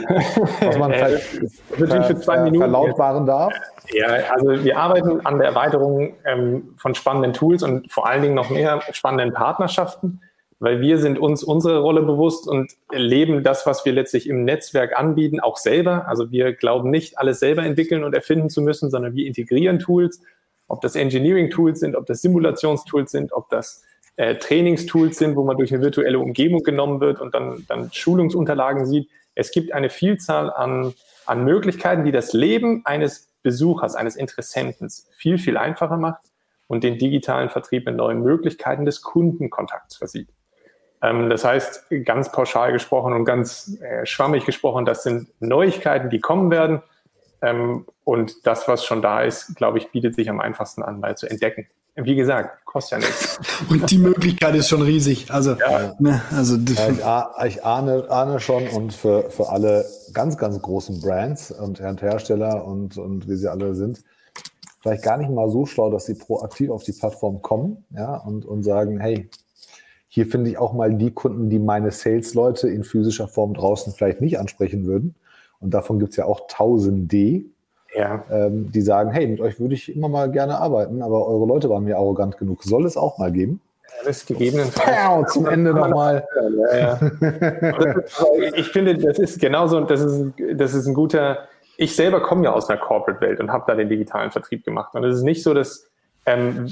[0.61, 3.53] Was man äh, ver, für zwei Minuten verlautbaren darf.
[3.93, 8.35] Ja, also wir arbeiten an der Erweiterung ähm, von spannenden Tools und vor allen Dingen
[8.35, 10.21] noch mehr spannenden Partnerschaften
[10.61, 14.99] weil wir sind uns unsere Rolle bewusst und leben das, was wir letztlich im Netzwerk
[14.99, 16.09] anbieten, auch selber.
[16.09, 20.21] Also wir glauben nicht, alles selber entwickeln und erfinden zu müssen, sondern wir integrieren Tools,
[20.67, 23.85] ob das Engineering-Tools sind, ob das Simulationstools sind, ob das
[24.17, 28.85] äh, Trainingstools sind, wo man durch eine virtuelle Umgebung genommen wird und dann, dann Schulungsunterlagen
[28.85, 29.09] sieht.
[29.37, 30.93] Es gibt eine Vielzahl an,
[31.25, 36.23] an Möglichkeiten, die das Leben eines Besuchers, eines Interessenten viel, viel einfacher macht
[36.67, 40.29] und den digitalen Vertrieb mit neuen Möglichkeiten des Kundenkontakts versieht.
[41.03, 46.21] Ähm, das heißt, ganz pauschal gesprochen und ganz äh, schwammig gesprochen, das sind Neuigkeiten, die
[46.21, 46.83] kommen werden.
[47.41, 51.17] Ähm, und das, was schon da ist, glaube ich, bietet sich am einfachsten an, mal
[51.17, 51.69] zu entdecken.
[52.01, 53.41] Wie gesagt, kostet ja nichts.
[53.69, 55.33] Und die Möglichkeit ist schon riesig.
[55.33, 55.97] Also, ja.
[55.99, 61.01] ne, also ja, ich, ich ahne, ahne, schon und für, für alle ganz, ganz großen
[61.01, 64.05] Brands und Hersteller und, und wie sie alle sind,
[64.81, 68.45] vielleicht gar nicht mal so schlau, dass sie proaktiv auf die Plattform kommen ja, und,
[68.47, 69.29] und sagen, hey,
[70.09, 74.21] hier finde ich auch mal die Kunden, die meine Sales-Leute in physischer Form draußen vielleicht
[74.21, 75.15] nicht ansprechen würden.
[75.61, 77.45] Und davon gibt es ja auch Tausende,
[77.95, 78.25] ja.
[78.31, 81.69] ähm, die sagen, hey, mit euch würde ich immer mal gerne arbeiten, aber eure Leute
[81.69, 82.63] waren mir arrogant genug.
[82.65, 83.61] Soll es auch mal geben?
[84.03, 85.33] Alles gegebenenfalls.
[85.33, 86.27] zum Ende nochmal.
[86.73, 87.01] Ja, ja.
[88.55, 92.53] ich finde, das ist genauso, das ist, das ist ein guter, ich selber komme ja
[92.53, 94.95] aus der Corporate-Welt und habe da den digitalen Vertrieb gemacht.
[94.95, 95.87] Und es ist nicht so, dass
[96.27, 96.71] ähm,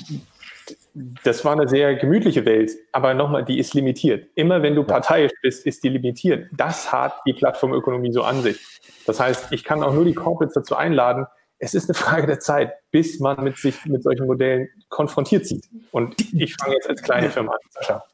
[0.94, 4.28] das war eine sehr gemütliche Welt, aber nochmal, die ist limitiert.
[4.34, 6.48] Immer wenn du parteiisch bist, ist die limitiert.
[6.52, 8.58] Das hat die Plattformökonomie so an sich.
[9.06, 11.26] Das heißt, ich kann auch nur die Corporates dazu einladen,
[11.58, 15.64] es ist eine Frage der Zeit, bis man mit sich mit solchen Modellen konfrontiert sieht.
[15.90, 18.04] Und ich fange jetzt als kleine Firma an, Sascha.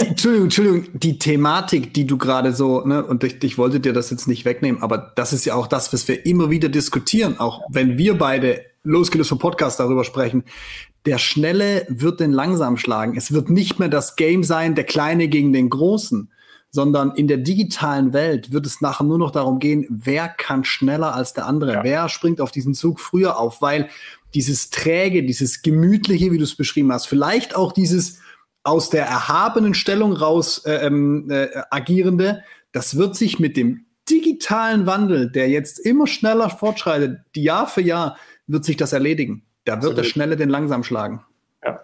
[0.00, 3.92] Die, Entschuldigung, Entschuldigung, die Thematik, die du gerade so, ne, und ich, ich wollte dir
[3.92, 7.40] das jetzt nicht wegnehmen, aber das ist ja auch das, was wir immer wieder diskutieren,
[7.40, 10.44] auch wenn wir beide losgelöst vom Podcast darüber sprechen.
[11.08, 13.16] Der Schnelle wird den langsam schlagen.
[13.16, 16.30] Es wird nicht mehr das Game sein, der Kleine gegen den Großen,
[16.68, 21.14] sondern in der digitalen Welt wird es nachher nur noch darum gehen, wer kann schneller
[21.14, 21.82] als der andere, ja.
[21.82, 23.88] wer springt auf diesen Zug früher auf, weil
[24.34, 28.18] dieses träge, dieses gemütliche, wie du es beschrieben hast, vielleicht auch dieses
[28.62, 34.84] aus der erhabenen Stellung raus äh, ähm, äh, agierende, das wird sich mit dem digitalen
[34.84, 39.47] Wandel, der jetzt immer schneller fortschreitet, Jahr für Jahr, wird sich das erledigen.
[39.68, 39.98] Da wird Absolut.
[39.98, 41.22] der Schnelle den langsam schlagen.
[41.62, 41.78] Ja.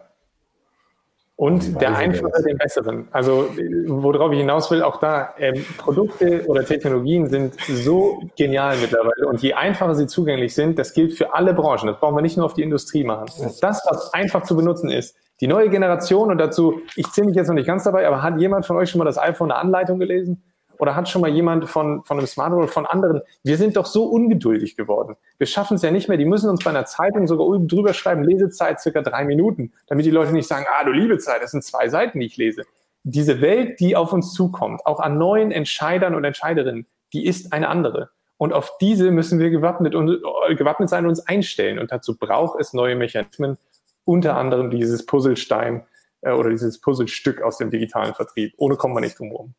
[1.36, 3.08] Und der Einfache den Besseren.
[3.10, 3.50] Also,
[3.86, 9.28] worauf ich hinaus will, auch da, ähm, Produkte oder Technologien sind so genial mittlerweile.
[9.28, 11.88] Und je einfacher sie zugänglich sind, das gilt für alle Branchen.
[11.88, 13.26] Das brauchen wir nicht nur auf die Industrie machen.
[13.60, 17.48] Das, was einfach zu benutzen ist, die neue Generation und dazu, ich zähle mich jetzt
[17.48, 19.98] noch nicht ganz dabei, aber hat jemand von euch schon mal das iPhone eine Anleitung
[19.98, 20.42] gelesen?
[20.78, 23.22] Oder hat schon mal jemand von, von einem Smartphone oder von anderen?
[23.42, 25.16] Wir sind doch so ungeduldig geworden.
[25.38, 26.18] Wir schaffen es ja nicht mehr.
[26.18, 30.06] Die müssen uns bei einer Zeitung sogar oben drüber schreiben, Lesezeit circa drei Minuten, damit
[30.06, 32.62] die Leute nicht sagen, ah, du liebe Zeit, das sind zwei Seiten, die ich lese.
[33.02, 37.68] Diese Welt, die auf uns zukommt, auch an neuen Entscheidern und Entscheiderinnen, die ist eine
[37.68, 38.10] andere.
[38.36, 40.20] Und auf diese müssen wir gewappnet, und,
[40.56, 41.78] gewappnet sein und uns einstellen.
[41.78, 43.58] Und dazu braucht es neue Mechanismen,
[44.04, 45.86] unter anderem dieses Puzzlestein
[46.22, 48.54] äh, oder dieses Puzzlestück aus dem digitalen Vertrieb.
[48.56, 49.54] Ohne kommen wir nicht drum herum.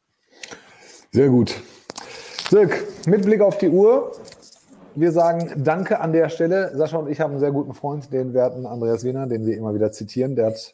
[1.16, 1.56] Sehr gut.
[2.52, 4.12] Dirk, mit Blick auf die Uhr.
[4.96, 6.76] Wir sagen Danke an der Stelle.
[6.76, 9.74] Sascha und ich haben einen sehr guten Freund, den werten Andreas Wiener, den wir immer
[9.74, 10.36] wieder zitieren.
[10.36, 10.74] Der hat,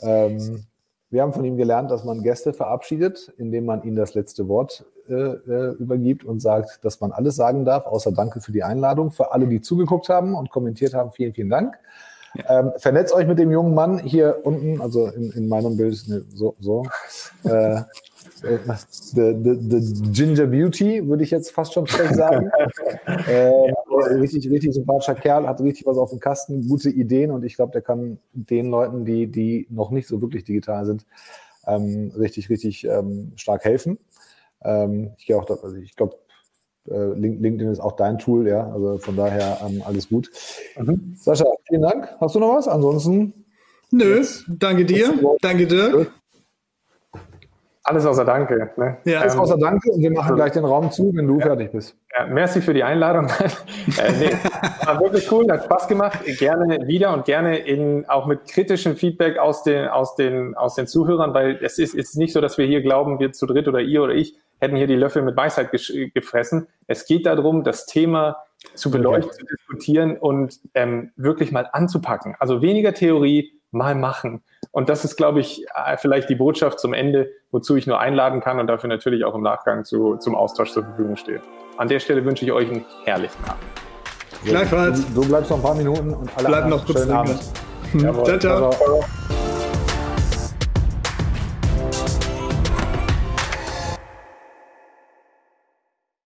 [0.00, 0.64] ähm,
[1.10, 4.86] wir haben von ihm gelernt, dass man Gäste verabschiedet, indem man ihnen das letzte Wort
[5.06, 9.10] äh, äh, übergibt und sagt, dass man alles sagen darf, außer Danke für die Einladung.
[9.10, 11.74] Für alle, die zugeguckt haben und kommentiert haben, vielen, vielen Dank.
[12.34, 12.60] Ja.
[12.60, 16.24] Ähm, vernetzt euch mit dem jungen Mann hier unten, also in, in meinem Bild, ne,
[16.32, 16.86] so, so.
[17.44, 17.82] Äh,
[18.42, 22.50] the, the, the Ginger Beauty, würde ich jetzt fast schon vielleicht sagen.
[23.06, 23.72] äh,
[24.14, 27.72] richtig, richtig sympathischer Kerl, hat richtig was auf dem Kasten, gute Ideen und ich glaube,
[27.72, 31.06] der kann den Leuten, die, die noch nicht so wirklich digital sind,
[31.66, 33.98] ähm, richtig, richtig ähm, stark helfen.
[34.62, 36.16] Ähm, ich gehe auch, also ich glaube,
[36.90, 38.70] äh, LinkedIn ist auch dein Tool, ja.
[38.70, 40.30] Also von daher ähm, alles gut.
[40.76, 41.14] Mhm.
[41.16, 42.08] Sascha, vielen Dank.
[42.20, 42.68] Hast du noch was?
[42.68, 43.44] Ansonsten.
[43.90, 45.14] Nö, danke dir.
[45.40, 46.08] Danke dir.
[47.88, 48.70] Alles außer Danke.
[48.76, 48.98] Ne?
[49.04, 51.46] Ja, alles ähm, außer Danke und wir machen gleich den Raum zu, wenn du ja,
[51.46, 51.96] fertig bist.
[52.14, 53.26] Ja, merci für die Einladung.
[53.98, 54.30] äh, nee,
[54.84, 56.18] war wirklich cool, hat Spaß gemacht.
[56.38, 60.86] Gerne wieder und gerne in, auch mit kritischem Feedback aus den, aus, den, aus den
[60.86, 63.80] Zuhörern, weil es ist, ist nicht so, dass wir hier glauben, wir zu dritt oder
[63.80, 66.66] ihr oder ich hätten hier die Löffel mit Weisheit gefressen.
[66.86, 68.36] Es geht darum, das Thema
[68.74, 69.38] zu beleuchten, okay.
[69.38, 72.34] zu diskutieren und ähm, wirklich mal anzupacken.
[72.38, 74.42] Also weniger Theorie, mal machen.
[74.70, 78.40] Und das ist, glaube ich, äh, vielleicht die Botschaft zum Ende, wozu ich nur einladen
[78.40, 81.40] kann und dafür natürlich auch im Nachgang zu, zum Austausch zur Verfügung stehe.
[81.76, 83.62] An der Stelle wünsche ich euch einen herrlichen Abend.
[84.44, 85.06] Gleichfalls.
[85.14, 87.40] Du, du bleibst noch ein paar Minuten und alle Bleib noch kurz Abend.
[87.98, 88.38] ciao.
[88.38, 88.70] ciao.
[88.70, 89.47] ciao.